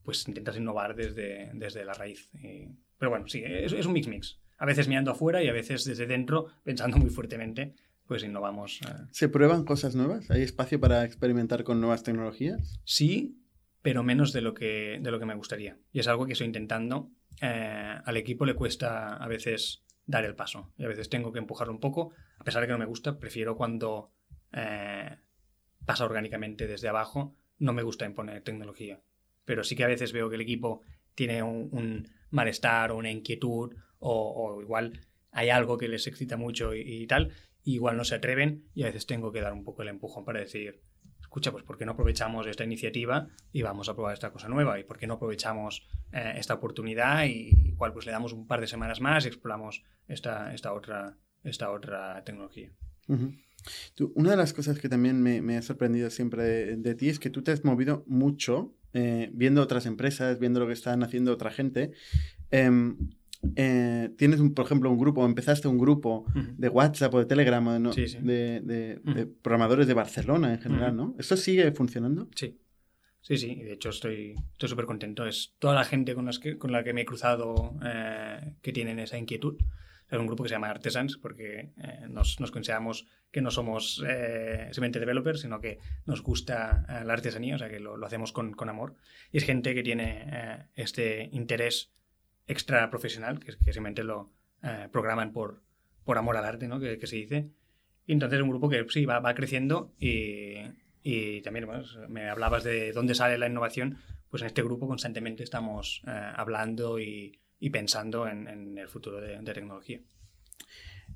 [0.01, 2.29] pues intentas innovar desde, desde la raíz.
[2.97, 4.39] pero bueno, sí, es, es, un mix-mix.
[4.59, 7.75] A veces mirando afuera y a veces desde dentro, pensando muy fuertemente,
[8.07, 8.81] pues innovamos.
[8.81, 8.93] Eh.
[9.11, 10.31] ¿Se prueban cosas nuevas?
[10.31, 12.79] ¿Hay espacio para experimentar con nuevas tecnologías?
[12.85, 13.37] Sí,
[13.81, 15.77] pero menos de lo que, de lo que me gustaría.
[15.91, 17.11] Y es algo que estoy intentando.
[17.41, 21.39] Eh, al equipo le cuesta a veces dar el paso y a veces tengo que
[21.39, 22.11] empujarlo un poco.
[22.37, 24.11] A pesar de que no me gusta, prefiero cuando
[24.53, 25.17] eh,
[25.85, 27.35] pasa orgánicamente desde abajo.
[27.59, 29.01] No me gusta imponer tecnología.
[29.45, 30.81] Pero sí que a veces veo que el equipo
[31.15, 34.99] tiene un, malestar o una inquietud o, igual
[35.31, 37.31] hay algo que les excita mucho y, y tal.
[37.73, 40.39] Igual no se atreven y a veces tengo que dar un poco el empujón para
[40.39, 40.81] decir,
[41.19, 44.79] escucha, pues ¿por qué no aprovechamos esta iniciativa y vamos a probar esta cosa nueva?
[44.79, 48.61] ¿Y por qué no aprovechamos eh, esta oportunidad y igual pues le damos un par
[48.61, 52.71] de semanas más y exploramos esta, esta, otra, esta otra tecnología?
[54.15, 57.41] una de las cosas que también me, ha sorprendido siempre de, ti es que tú
[57.41, 61.91] te has movido mucho eh, viendo otras empresas, viendo lo que están haciendo otra gente.
[62.51, 62.97] Em,
[63.55, 66.25] eh, tienes, un, por ejemplo, un grupo, empezaste un grupo
[66.57, 69.01] de WhatsApp o de Telegram De,
[69.41, 71.15] programadores de Barcelona en general, ¿no?
[71.17, 72.29] ¿Esto sigue funcionando?
[72.35, 72.59] Sí.
[73.21, 75.25] Sí, sí, de hecho estoy súper contento.
[75.25, 78.71] Es toda la gente con, las que, con la que me he cruzado eh, que
[78.71, 79.57] tienen esa inquietud.
[80.09, 83.95] Es un grupo que se llama Artesans porque eh, nos, nos, consideramos que no somos
[83.95, 88.53] simplemente developers, sino que nos gusta la artesanía, o sea que lo, lo hacemos con,
[88.53, 88.95] con, amor.
[89.33, 91.91] Y es gente que tiene este interés
[92.47, 94.31] extra profesional, que, que simplemente lo
[94.63, 95.61] eh, programan por,
[96.03, 96.79] por amor al arte, ¿no?
[96.79, 97.49] que, se dice.
[98.05, 100.61] Y entonces es un grupo que sí, va, va creciendo y,
[101.41, 101.67] también
[102.09, 106.99] me hablabas de dónde sale la innovación, pues en este grupo constantemente estamos eh, hablando
[106.99, 107.39] y,
[107.71, 110.01] pensando en, el futuro de tecnología.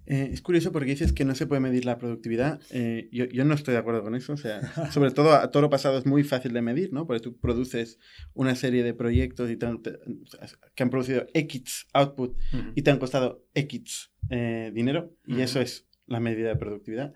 [0.06, 2.60] Eh, es curioso porque dices que no se puede medir la productividad.
[2.72, 4.34] Eh, yo, yo, no estoy de acuerdo con eso.
[4.34, 7.06] O sea, sobre todo a todo lo pasado es muy fácil de medir, ¿no?
[7.06, 8.00] Porque tú produces
[8.34, 12.38] una serie de proyectos y que han producido X output
[12.76, 15.14] y te han costado X eh, dinero.
[15.26, 17.14] Y eso es la medida de productividad.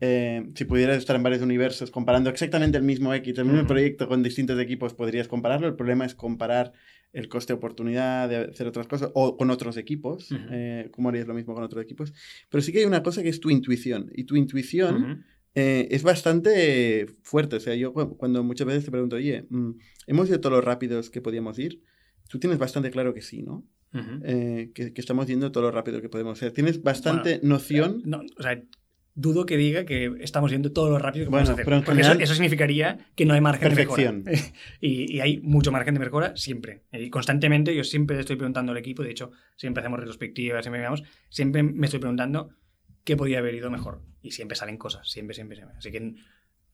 [0.00, 4.22] si pudieras estar en varios universos comparando exactamente el mismo X, el mismo proyecto con
[4.22, 5.66] distintos equipos, podrías compararlo.
[5.66, 6.72] El problema es comparar
[7.12, 11.26] el coste de oportunidad de hacer otras cosas o con otros equipos, eh, ¿cómo harías
[11.26, 12.12] lo mismo con otros equipos?
[12.48, 16.02] Pero sí que hay una cosa que es tu intuición y tu intuición eh, es
[16.02, 17.56] bastante fuerte.
[17.56, 19.70] O sea, yo cuando muchas veces te pregunto, oye, mm,
[20.06, 21.82] ¿hemos ido todos los rápidos que podíamos ir?
[22.28, 23.66] Tú tienes bastante claro que sí, ¿no?
[24.22, 26.52] Eh, que, estamos yendo todo lo rápido que podemos ser.
[26.52, 28.02] Tienes bastante noción.
[28.04, 28.62] No, o sea,
[29.18, 31.64] dudo que diga que estamos yendo todo lo rápido que podemos hacer.
[31.64, 34.14] Pero eso, significaría que no hay margen de mejora.
[34.80, 36.84] y, y, hay mucho margen de mejora siempre.
[36.92, 41.02] Y constantemente, yo siempre estoy preguntando al equipo, de hecho, siempre hacemos retrospectivas, siempre, veamos,
[41.28, 42.50] siempre me estoy preguntando
[43.02, 44.02] qué podría haber ido mejor.
[44.22, 45.76] Y siempre salen cosas, siempre, siempre, siempre.
[45.76, 46.14] Así que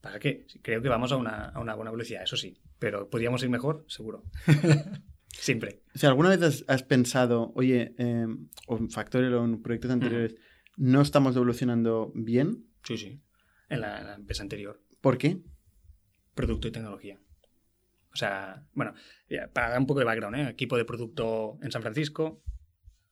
[0.02, 2.58] pasa que creo que vamos a una, a una buena velocidad, eso sí.
[2.78, 4.24] Pero podríamos ir mejor, seguro.
[5.28, 5.80] siempre.
[5.94, 8.26] Si alguna vez has, pensado, oye, eh,
[8.66, 10.36] o en Factorial o en proyectos anteriores,
[10.76, 12.66] no estamos evolucionando bien.
[12.82, 13.20] Sí, sí.
[13.68, 14.80] En la, empresa anterior.
[15.00, 15.38] ¿Por qué?
[16.34, 17.18] Producto y tecnología.
[18.12, 18.94] O sea, bueno,
[19.52, 20.48] para dar un poco de background, ¿eh?
[20.48, 22.42] equipo de producto en San Francisco,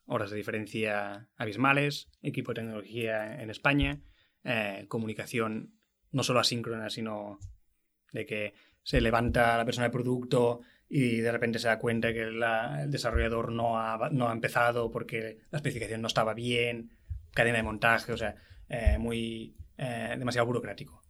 [0.06, 4.00] horas de diferencia abismales, equipo de tecnología en España,
[4.44, 5.74] eh, comunicación
[6.12, 7.38] no solo asíncrona, sino
[8.12, 12.22] de que se levanta la persona de producto y de repente se da cuenta que
[12.22, 12.44] el
[12.88, 16.90] desarrollador no ha, no ha empezado porque la especificación no estaba bien,
[17.33, 18.37] cadena de montaje, o sea,
[18.68, 21.03] eh, muy eh, demasiado burocrático.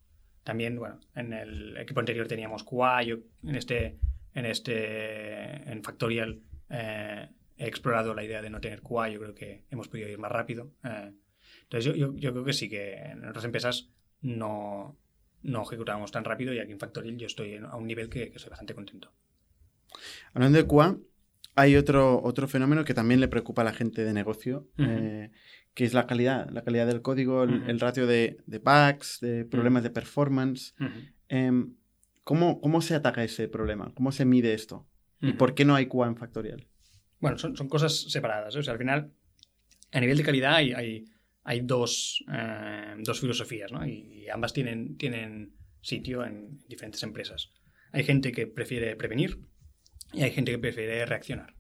[0.45, 3.99] También, bueno, en el equipo anterior teníamos QA, yo en este,
[4.35, 9.35] en este, en Factorial eh, he explorado la idea de no tener QA, yo creo
[9.35, 10.73] que hemos podido ir más rápido.
[10.83, 14.99] entonces yo, yo, yo, creo que sí, que en otras empresas no,
[15.43, 18.39] no ejecutamos tan rápido y aquí en Factorial yo estoy a un nivel que, que
[18.39, 19.13] soy bastante contento.
[20.33, 20.97] Hablando de QA,
[21.55, 25.95] hay otro, otro fenómeno que también le preocupa a la gente de negocio, que es
[25.95, 30.75] la calidad, la calidad del código, el, ratio de, de, bugs, de problemas de performance.
[31.29, 31.75] Em,
[32.25, 33.93] ¿cómo, ¿cómo, se ataca ese problema?
[33.95, 34.89] ¿Cómo se mide esto?
[35.21, 36.67] ¿Y por qué no hay QA en Factorial?
[37.21, 38.57] Bueno, son, son cosas separadas.
[38.57, 38.59] ¿eh?
[38.59, 39.13] O sea, al final,
[39.93, 41.05] a nivel de calidad hay, hay,
[41.45, 43.87] hay dos, eh, dos, filosofías, ¿no?
[43.87, 47.53] Y, ambas tienen, tienen sitio en diferentes empresas.
[47.93, 49.39] Hay gente que prefiere prevenir
[50.13, 51.55] y hay gente que prefiere reaccionar.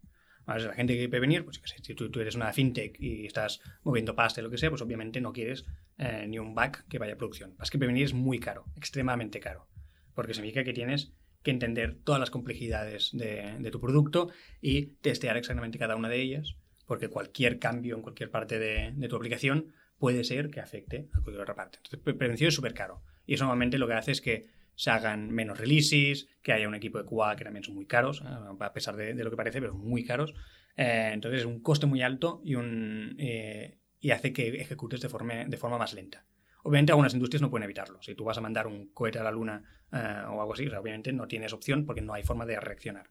[0.46, 4.40] La gente que quiere prevenir, pues si tú, eres una fintech y estás moviendo pasta
[4.40, 5.64] o lo que sea, pues obviamente no quieres
[5.98, 7.54] eh, ni un bug que vaya a producción.
[7.62, 9.68] Es que prevenir es muy caro, extremadamente caro,
[10.14, 14.30] porque significa que tienes que entender todas las complejidades de, tu producto
[14.60, 19.16] y testear exactamente cada una de ellas, porque cualquier cambio en cualquier parte de, tu
[19.16, 21.78] aplicación puede ser que afecte a cualquier otra parte.
[21.78, 23.02] Entonces, prevención es súper caro.
[23.26, 24.46] Y eso normalmente lo que hace es que
[24.82, 28.20] se hagan menos releases, que haya un equipo de QA que también son muy caros,
[28.20, 30.34] eh, a pesar de, lo que parece, pero muy caros.
[30.76, 35.08] Eh, entonces es un coste muy alto y, un, eh, y hace que ejecutes de
[35.08, 36.26] forma, de forma más lenta.
[36.64, 38.02] Obviamente algunas industrias no pueden evitarlo.
[38.02, 39.62] Si tú vas a mandar un cohete a la luna
[39.92, 43.10] o algo así, obviamente no tienes opción porque no hay forma de reaccionar.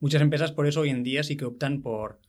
[0.00, 2.20] Muchas empresas por eso hoy en día sí que optan por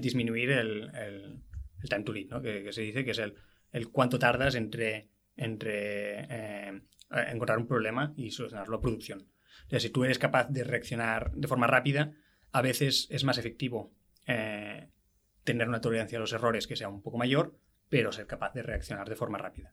[0.00, 1.42] disminuir el, el,
[1.88, 2.42] time to lead, ¿no?
[2.42, 3.34] que, se dice que es el,
[3.72, 9.28] el cuánto tardas entre, entre encontrar un problema y solucionarlo a producción.
[9.72, 12.12] O si tú eres capaz de reaccionar de forma rápida,
[12.52, 13.92] a veces es más efectivo
[14.26, 14.88] eh,
[15.44, 17.58] tener una tolerancia a los errores que sea un poco mayor,
[17.88, 19.72] pero ser capaz de reaccionar de forma rápida.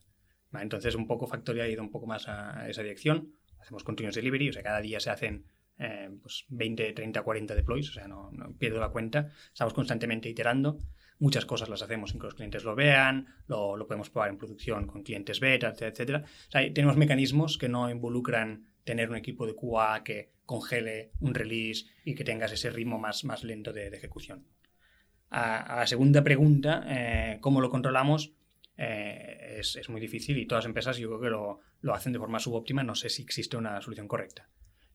[0.53, 3.33] Entonces, un poco Factoria ha ido un poco más a esa dirección.
[3.59, 5.45] Hacemos continuous delivery, o sea, cada día se hacen
[5.79, 9.31] eh, pues 20, 30, 40 deploys, o sea, no, pierdo la cuenta.
[9.51, 10.77] Estamos constantemente iterando.
[11.23, 14.87] Muchas cosas las hacemos sin que los clientes lo vean, lo, podemos probar en producción
[14.87, 16.25] con clientes beta, etcétera.
[16.49, 21.85] Sea, tenemos mecanismos que no involucran tener un equipo de QA que congele un release
[22.03, 24.45] y que tengas ese ritmo más, más lento de, ejecución.
[25.29, 28.33] A, la segunda pregunta, eh, ¿cómo lo controlamos?
[28.75, 32.11] Eh, es, es, muy difícil y todas las empresas yo creo que lo, lo hacen
[32.11, 32.83] de forma subóptima.
[32.83, 34.49] No sé si existe una solución correcta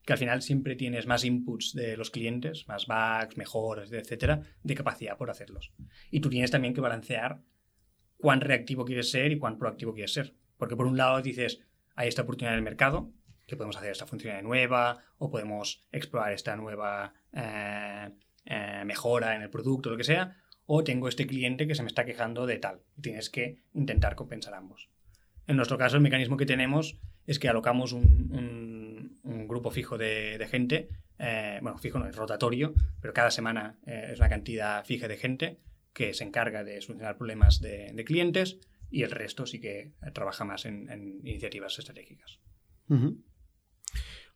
[0.08, 4.74] que al final siempre tienes más inputs de los clientes, más bugs, mejoras, etcétera, de
[4.74, 5.70] capacidad por hacerlos.
[6.10, 7.42] Y tú tienes también que balancear
[8.16, 10.32] cuán reactivo quieres ser y cuán proactivo quieres ser.
[10.56, 11.60] Porque por un lado dices,
[11.94, 13.12] hay esta oportunidad en el mercado,
[13.46, 18.08] que podemos hacer esta funcionalidad nueva, o podemos explorar esta nueva eh,
[18.46, 21.88] eh, mejora en el producto, lo que sea, o tengo este cliente que se me
[21.88, 22.80] está quejando de tal.
[22.98, 24.88] Tienes que intentar compensar ambos.
[25.46, 28.77] En nuestro caso, el mecanismo que tenemos es que alocamos un
[29.24, 30.88] grupo fijo de, gente,
[31.18, 35.16] eh, bueno, fijo no es rotatorio, pero cada semana eh, es una cantidad fija de
[35.16, 35.58] gente
[35.92, 38.58] que se encarga de solucionar problemas de, clientes
[38.90, 42.38] y el resto sí que trabaja más en, iniciativas estratégicas.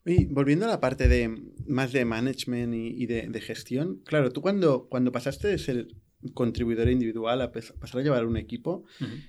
[0.04, 1.34] Y volviendo a la parte de
[1.66, 5.88] más de management y, de, gestión, claro, tú cuando, cuando pasaste de ser
[6.34, 8.84] contribuidor individual a pasar a llevar un equipo,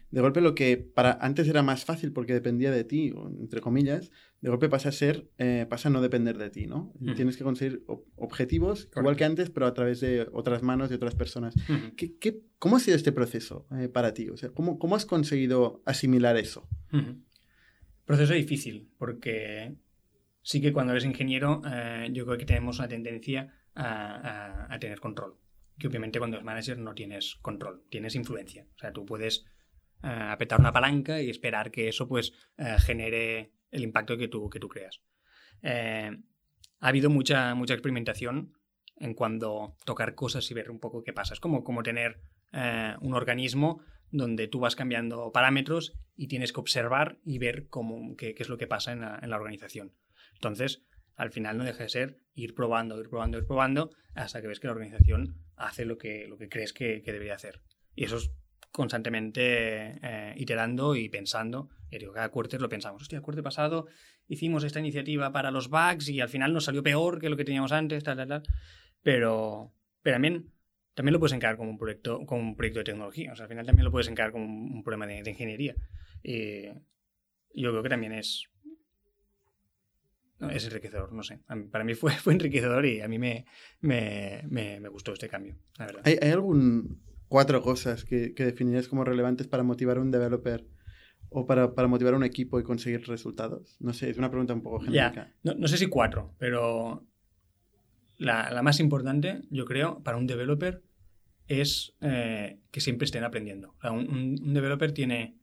[0.09, 4.11] de golpe lo que para antes era más fácil porque dependía de ti, entre comillas,
[4.43, 6.91] de golpe pasa a ser, eh, pasa a no depender de ti, ¿no?
[7.15, 7.85] Tienes que conseguir
[8.17, 11.55] objetivos igual que antes, pero a través de otras manos de otras personas.
[11.95, 14.27] ¿Qué, cómo ha sido este proceso eh, para ti?
[14.27, 16.67] O sea, ¿cómo, ¿cómo, has conseguido asimilar eso?
[18.03, 19.77] Proceso difícil, porque
[20.41, 25.37] sí que cuando eres ingeniero, eh, yo creo que tenemos una tendencia a tener control
[25.79, 28.67] que obviamente cuando eres manager no tienes control, tienes influencia.
[28.75, 29.45] O sea, tú puedes
[30.01, 32.33] apretar una palanca y esperar que eso pues
[32.79, 35.01] genere el impacto que tú, que tú creas.
[35.61, 36.11] Eh,
[36.79, 38.53] ha habido mucha, mucha experimentación
[38.97, 41.33] en cuando tocar cosas y ver un poco qué pasa.
[41.33, 42.21] Es como, como tener
[43.01, 43.81] un organismo
[44.13, 48.57] donde tú vas cambiando parámetros y tienes que observar y ver cómo, qué, es lo
[48.57, 49.93] que pasa en la, organización.
[50.35, 50.83] Entonces,
[51.15, 54.59] al final no deja de ser ir probando, ir probando, ir probando, hasta que ves
[54.59, 57.61] que la organización hace lo que, lo que crees que, debería hacer.
[57.95, 58.31] Y eso es
[58.73, 61.69] constantemente eh, iterando y pensando.
[61.89, 63.03] Y digo, cada quarter lo pensamos.
[63.03, 63.85] Hostia, el quarter pasado
[64.27, 67.45] hicimos esta iniciativa para los bugs y al final nos salió peor que lo que
[67.45, 68.43] teníamos antes, tal, tal, tal.
[69.03, 69.71] Pero,
[70.01, 70.51] pero también,
[70.95, 73.31] también lo puedes encarar como un proyecto, como un proyecto de tecnología.
[73.31, 75.75] O sea, al final también lo puedes encarar como un, problema de, de ingeniería.
[76.23, 76.65] Y
[77.53, 78.49] yo creo que también es,
[80.49, 81.39] es enriquecedor, no sé.
[81.71, 83.45] Para mí fue, fue enriquecedor y a mí me,
[83.81, 86.01] me, gustó este cambio, la verdad.
[86.05, 87.01] ¿Hay, algún
[87.33, 90.67] cuatro cosas que, que, definirías como relevantes para motivar a un developer
[91.29, 93.75] o para, motivar a un equipo y conseguir resultados?
[93.79, 95.33] No sé, es una pregunta un poco genérica.
[95.41, 97.07] No, sé si cuatro, pero
[98.19, 100.83] la, más importante, yo creo, para un developer
[101.47, 103.73] es eh, que siempre estén aprendiendo.
[103.81, 105.39] un, un, developer tiene,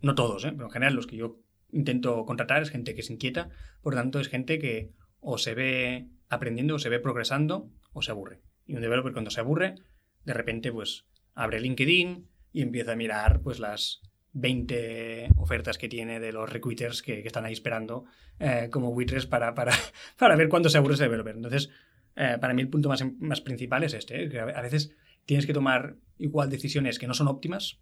[0.00, 0.50] no todos, ¿eh?
[0.50, 1.38] pero en general los que yo
[1.70, 3.50] intento contratar es gente que se inquieta,
[3.82, 8.10] por tanto es gente que o se ve aprendiendo o se ve progresando o se
[8.10, 8.40] aburre.
[8.66, 9.76] Y un developer cuando se aburre,
[10.24, 14.02] de repente pues abre LinkedIn y empieza a mirar pues las
[14.32, 18.04] 20 ofertas que tiene de los recruiters que, están ahí esperando
[18.38, 19.72] eh, como buitres para, para,
[20.18, 21.36] para, ver cuándo se aburre ese developer.
[21.36, 21.70] Entonces,
[22.16, 24.28] eh, para mí el punto más, más principal es este, ¿eh?
[24.28, 24.94] que a veces
[25.24, 27.78] tienes que tomar igual decisiones que no son óptimas,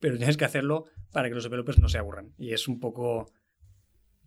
[0.00, 2.32] pero tienes que hacerlo para que los developers no se aburran.
[2.38, 3.32] Y es un poco...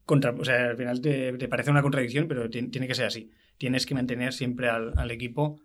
[0.06, 3.30] Contra, o sea, al final te, parece una contradicción, pero tiene que ser así.
[3.58, 5.62] Tienes que mantener siempre al, equipo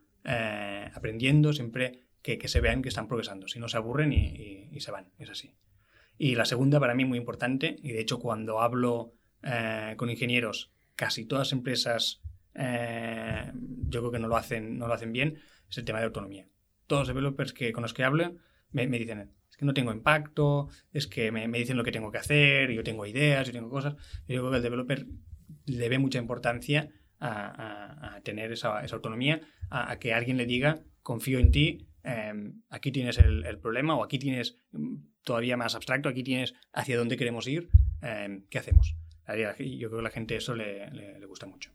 [0.95, 3.49] aprendiendo, siempre que, se vean que están progresando.
[3.49, 5.55] Si no se aburren y, se van, es así.
[6.17, 10.73] Y la segunda, para mí, muy importante, y de hecho cuando hablo eh, con ingenieros,
[10.97, 12.23] casi todas empresas
[12.55, 13.51] eh,
[13.89, 15.39] yo creo que no lo, hacen, no lo hacen bien,
[15.69, 16.47] es el tema de autonomía.
[16.87, 18.37] Todos los developers que, con los que hablo
[18.71, 22.11] me, me dicen, es que no tengo impacto, es que me, dicen lo que tengo
[22.11, 23.95] que hacer, yo tengo ideas, yo tengo cosas.
[24.27, 25.07] Yo creo que el developer
[25.67, 26.91] le ve mucha importancia
[27.27, 33.19] a, tener esa, autonomía, a, que alguien le diga, confío en ti, em, aquí tienes
[33.19, 37.69] el, problema o aquí tienes mm, todavía más abstracto, aquí tienes hacia dónde queremos ir,
[38.03, 38.97] em, ¿qué hacemos?
[39.27, 41.71] Yo creo que a la gente eso le gusta mucho.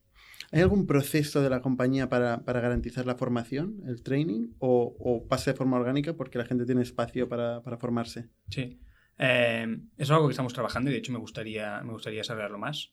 [0.52, 5.58] ¿Hay algún proceso de la compañía para, garantizar la formación, el training, o, pasa de
[5.58, 8.30] forma orgánica porque la gente tiene espacio para, formarse?
[8.50, 8.80] Sí.
[9.18, 12.90] Eh, es algo que estamos trabajando y de hecho me gustaría, me gustaría saberlo más.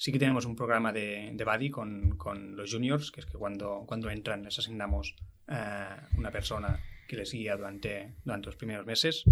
[0.00, 3.84] Sí que tenemos un programa de, de buddy con, los juniors, que es que cuando,
[3.86, 5.14] cuando entran les asignamos
[5.46, 9.24] eh, una persona que les guía durante, durante los primeros meses,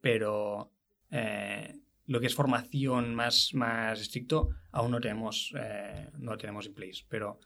[0.00, 0.72] pero
[1.10, 6.72] eh, lo que es formación más, más estricto aún no tenemos, eh, no tenemos en
[6.72, 7.04] place.
[7.10, 7.38] Pero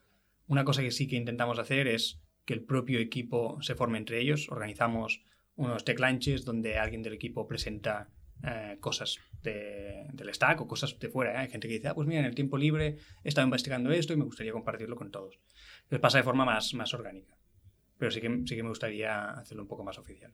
[0.47, 4.21] una cosa que sí que intentamos hacer es que el propio equipo se forme entre
[4.21, 4.49] ellos.
[4.49, 5.25] Organizamos
[5.57, 8.11] unos tech lunches donde alguien del equipo presenta
[8.47, 11.35] eh, cosas del stack o cosas de fuera.
[11.35, 11.37] ¿eh?
[11.39, 14.13] Hay gente que dice, ah, pues mira, en el tiempo libre he estado investigando esto
[14.13, 15.39] y me gustaría compartirlo con todos.
[15.85, 17.37] Entonces pasa de forma más, más orgánica.
[17.99, 20.33] Pero sí que, sí que me gustaría hacerlo un poco más oficial.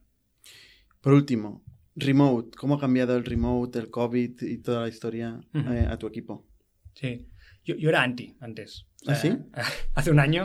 [1.00, 1.62] Por último,
[1.96, 6.06] Remote, ¿cómo ha cambiado el remote, el COVID y toda la historia eh, a tu
[6.06, 6.46] equipo?
[6.94, 7.28] Sí,
[7.64, 8.86] yo, yo era anti antes.
[9.06, 9.36] ¿Ah, sí?
[9.94, 10.44] Hace un año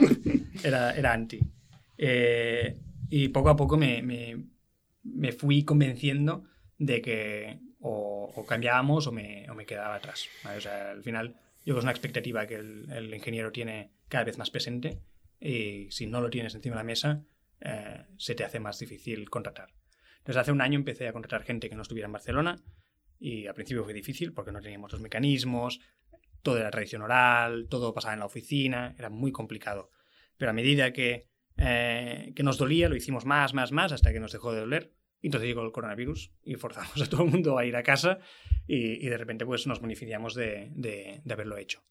[0.63, 1.39] era, era anti.
[1.97, 4.43] Eh, y poco a poco me, me,
[5.03, 6.45] me, fui convenciendo
[6.77, 10.27] de que o, cambiábamos o me, o me, quedaba atrás.
[10.55, 14.23] O sea, al final yo creo que es una expectativa que el, ingeniero tiene cada
[14.23, 15.01] vez más presente
[15.39, 17.23] y si no lo tienes encima de la mesa,
[17.61, 19.73] eh, se te hace más difícil contratar.
[20.23, 22.63] Desde hace un año empecé a contratar gente que no estuviera en Barcelona
[23.19, 25.79] y al principio fue difícil porque no teníamos los mecanismos,
[26.41, 29.91] todo era tradición oral, todo pasaba en la oficina, era muy complicado.
[30.37, 34.19] Pero a medida que eh, que nos dolía, lo hicimos más, más, más, hasta que
[34.19, 34.93] nos dejó de doler.
[35.25, 38.19] Y entonces llegó el coronavirus y forzamos a todo el mundo a ir a casa
[38.67, 41.83] y, de repente pues nos beneficiamos de, de, haberlo hecho.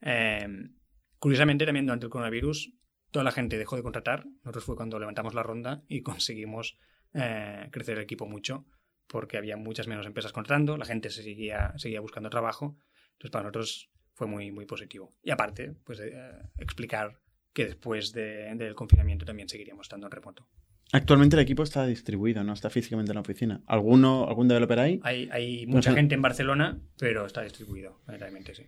[0.00, 0.76] Em,
[1.18, 2.72] curiosamente también durante el coronavirus
[3.10, 4.26] toda la gente dejó de contratar.
[4.44, 6.78] Nosotros fue cuando levantamos la ronda y conseguimos
[7.12, 8.64] eh, crecer el equipo mucho
[9.08, 12.76] porque había muchas menos empresas contratando, la gente se seguía, seguía buscando trabajo.
[13.14, 15.10] Entonces para nosotros fue muy, muy positivo.
[15.24, 16.12] Y aparte, pues eh,
[16.58, 17.18] explicar
[17.52, 20.48] que después del confinamiento también seguiríamos estando en remoto.
[20.92, 23.62] Actualmente el equipo está distribuido, no está físicamente en la oficina.
[23.66, 24.78] ¿Alguno, ¿Algún developer?
[24.78, 28.62] Hay, hay mucha gente en Barcelona, pero está distribuido, realmente sí.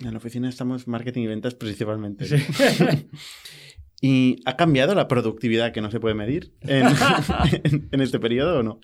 [0.00, 2.26] En la oficina estamos marketing y ventas principalmente.
[2.26, 2.36] Sí.
[4.02, 8.80] ¿Y ha cambiado la productividad que no se puede medir en, este periodo o no?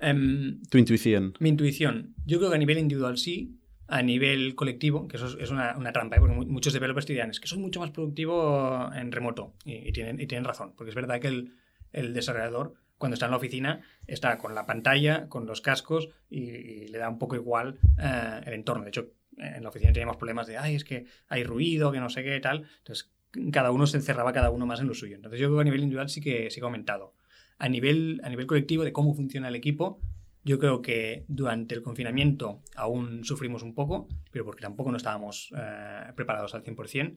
[0.00, 1.34] Em, tu intuición.
[1.40, 2.14] Mi intuición.
[2.24, 3.58] Yo creo que a nivel individual sí,
[3.88, 6.20] a nivel colectivo, que eso es una, trampa, ¿eh?
[6.20, 9.54] porque muchos developers te dirán, es que soy mucho más productivo en remoto.
[9.64, 11.52] Y, tienen, y tienen razón, porque es verdad que el,
[11.92, 16.86] el desarrollador, cuando está en la oficina, está con la pantalla, con los cascos y,
[16.86, 18.84] le da un poco igual eh, el entorno.
[18.84, 22.08] De hecho, en la oficina teníamos problemas de, ay, es que hay ruido, que no
[22.10, 22.64] sé qué, tal.
[22.78, 23.12] Entonces,
[23.50, 25.16] cada uno se encerraba cada uno más en lo suyo.
[25.16, 27.14] Entonces, yo creo que a nivel individual sí que, sí ha aumentado.
[27.58, 30.00] A nivel, a nivel colectivo, de cómo funciona el equipo,
[30.44, 35.52] yo creo que durante el confinamiento aún sufrimos un poco, pero porque tampoco no estábamos
[35.56, 37.16] eh, preparados al 100%,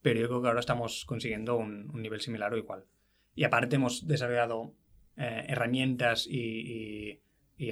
[0.00, 2.84] pero yo creo que ahora estamos consiguiendo un nivel similar o igual.
[3.34, 4.74] Y aparte hemos desarrollado
[5.16, 7.20] eh, herramientas y,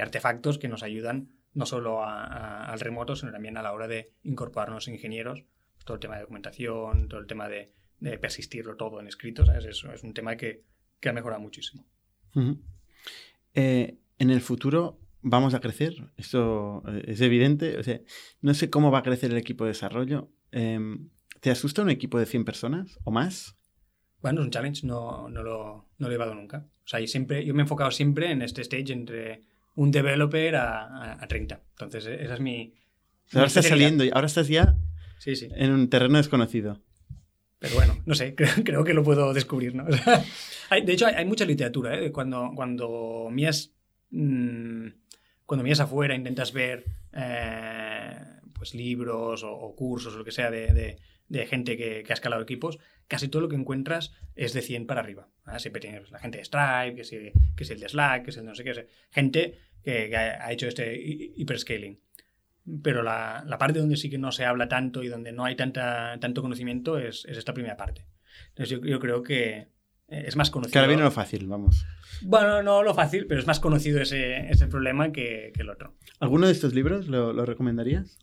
[0.01, 4.89] artefactos que nos ayudan no solo al remoto, sino también a la hora de incorporarnos
[4.89, 5.45] ingenieros.
[5.75, 7.73] Pues todo el tema de documentación, todo el tema de,
[8.19, 10.65] persistirlo todo en escritos, Eso es un tema que,
[11.05, 11.87] ha mejorado muchísimo.
[13.55, 17.79] Eh, en el futuro vamos a crecer, eso eh, es evidente.
[17.79, 18.01] O sea,
[18.41, 20.31] no sé cómo va a crecer el equipo de desarrollo.
[20.51, 21.11] Em,
[21.41, 23.57] ¿Te asusta un equipo de 100 personas o más?
[24.23, 26.65] Bueno, es un challenge, no, no, lo, no lo he llevado nunca.
[26.85, 29.43] O sea, yo, siempre, yo me he enfocado siempre en este stage entre
[29.75, 31.61] un developer a, a, 30.
[31.73, 32.73] Entonces, e, esa es mi...
[33.33, 34.77] ahora estás saliendo, ahora estás ya
[35.19, 35.49] sí, sí.
[35.55, 36.81] en un terreno desconocido.
[37.59, 39.85] Pero bueno, no sé, creo, que lo puedo descubrir, ¿no?
[40.71, 42.13] de hecho, hay, mucha literatura, ¿eh?
[42.13, 43.73] Cuando, cuando mías...
[44.11, 44.89] Mmm,
[45.47, 48.17] cuando miras afuera, intentas ver eh,
[48.55, 50.97] pues libros o, cursos o lo que sea de,
[51.29, 52.79] de, gente que, que, ha escalado equipos,
[53.13, 55.29] casi todo lo que encuentras es de 100 para arriba.
[55.59, 58.39] Siempre tienes la gente de Stripe, que es, que es el de Slack, que es
[58.39, 62.01] el de no sé qué, gente que, ha hecho este hiperscaling.
[62.83, 65.57] Pero la, la, parte donde sí que no se habla tanto y donde no hay
[65.57, 68.07] tanta, tanto conocimiento es, es esta primera parte.
[68.49, 69.69] Entonces yo, yo creo que
[70.09, 70.73] es más conocido.
[70.73, 71.85] Que ahora viene lo fácil, vamos.
[72.23, 75.97] Bueno, no lo fácil, pero es más conocido ese, ese problema que, que, el otro.
[76.19, 78.19] ¿Alguno de estos libros lo, lo recomendarías?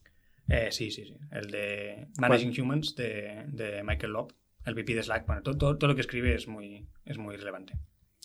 [0.49, 1.15] Eh, sí, sí, sí.
[1.31, 4.33] El de Managing Humans de, de, Michael Lobb,
[4.66, 5.26] el VP de Slack.
[5.26, 7.74] Bueno, todo, todo, lo que escribe es muy, es muy relevante.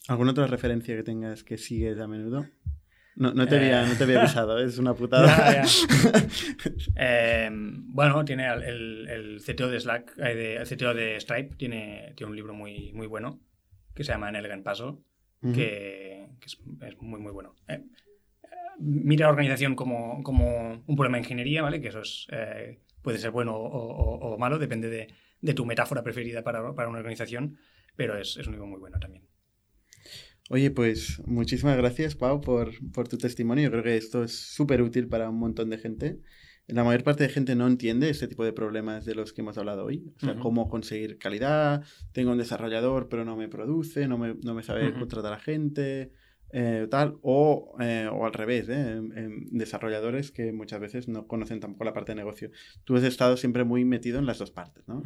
[0.09, 2.47] ¿Alguna otra referencia que tengas que sigues a menudo?
[3.17, 5.63] No, no, te, había, no te había avisado, es una putada.
[6.97, 12.13] eh, bueno, tiene el, el, CTO de Slack, eh, de, el CTO de Stripe, tiene,
[12.17, 13.41] tiene un libro muy, muy bueno
[13.95, 14.97] que se llama Elegant Puzzle,
[15.41, 17.55] que, que es, es, muy, muy bueno.
[17.69, 17.85] Eh,
[18.79, 21.81] mira la organización como, como, un problema de ingeniería, ¿vale?
[21.81, 25.09] Que eso es, eh, puede ser bueno o, malo, depende de,
[25.45, 27.59] de, tu metáfora preferida para, para una organización,
[27.97, 29.29] pero es, es, un libro muy bueno también.
[30.51, 33.65] Oye, pues muchísimas gracias, Pau, por, por tu testimonio.
[33.65, 36.21] Yo creo que esto es súper útil para un montón de gente.
[36.67, 39.59] La mayor parte de gente no entiende este tipo de problemas de los que hemos
[39.59, 40.13] hablado hoy.
[40.17, 41.85] O sea, cómo conseguir calidad.
[42.13, 46.13] Tengo un desarrollador, pero no me produce, no me, no me sabe contratar a gente.
[46.57, 49.01] Eh, tal, o, eh, o, al revés, ¿eh?
[49.51, 52.53] desarrolladores que muchas veces no conocen tampoco la parte de negocio.
[52.85, 55.03] Tú has estado siempre muy metido en las dos partes, ¿no?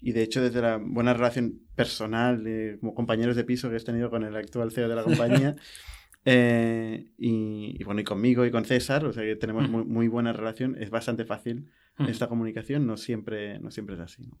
[0.00, 2.42] Y de hecho, desde la buena relación personal,
[2.80, 5.54] como compañeros de piso que has tenido con el actual CEO de la compañía,
[6.26, 10.76] y, bueno, y conmigo y con César, o sea que tenemos muy, muy, buena relación,
[10.82, 11.70] es bastante fácil
[12.08, 14.40] esta comunicación, no siempre, no siempre es así, ¿no?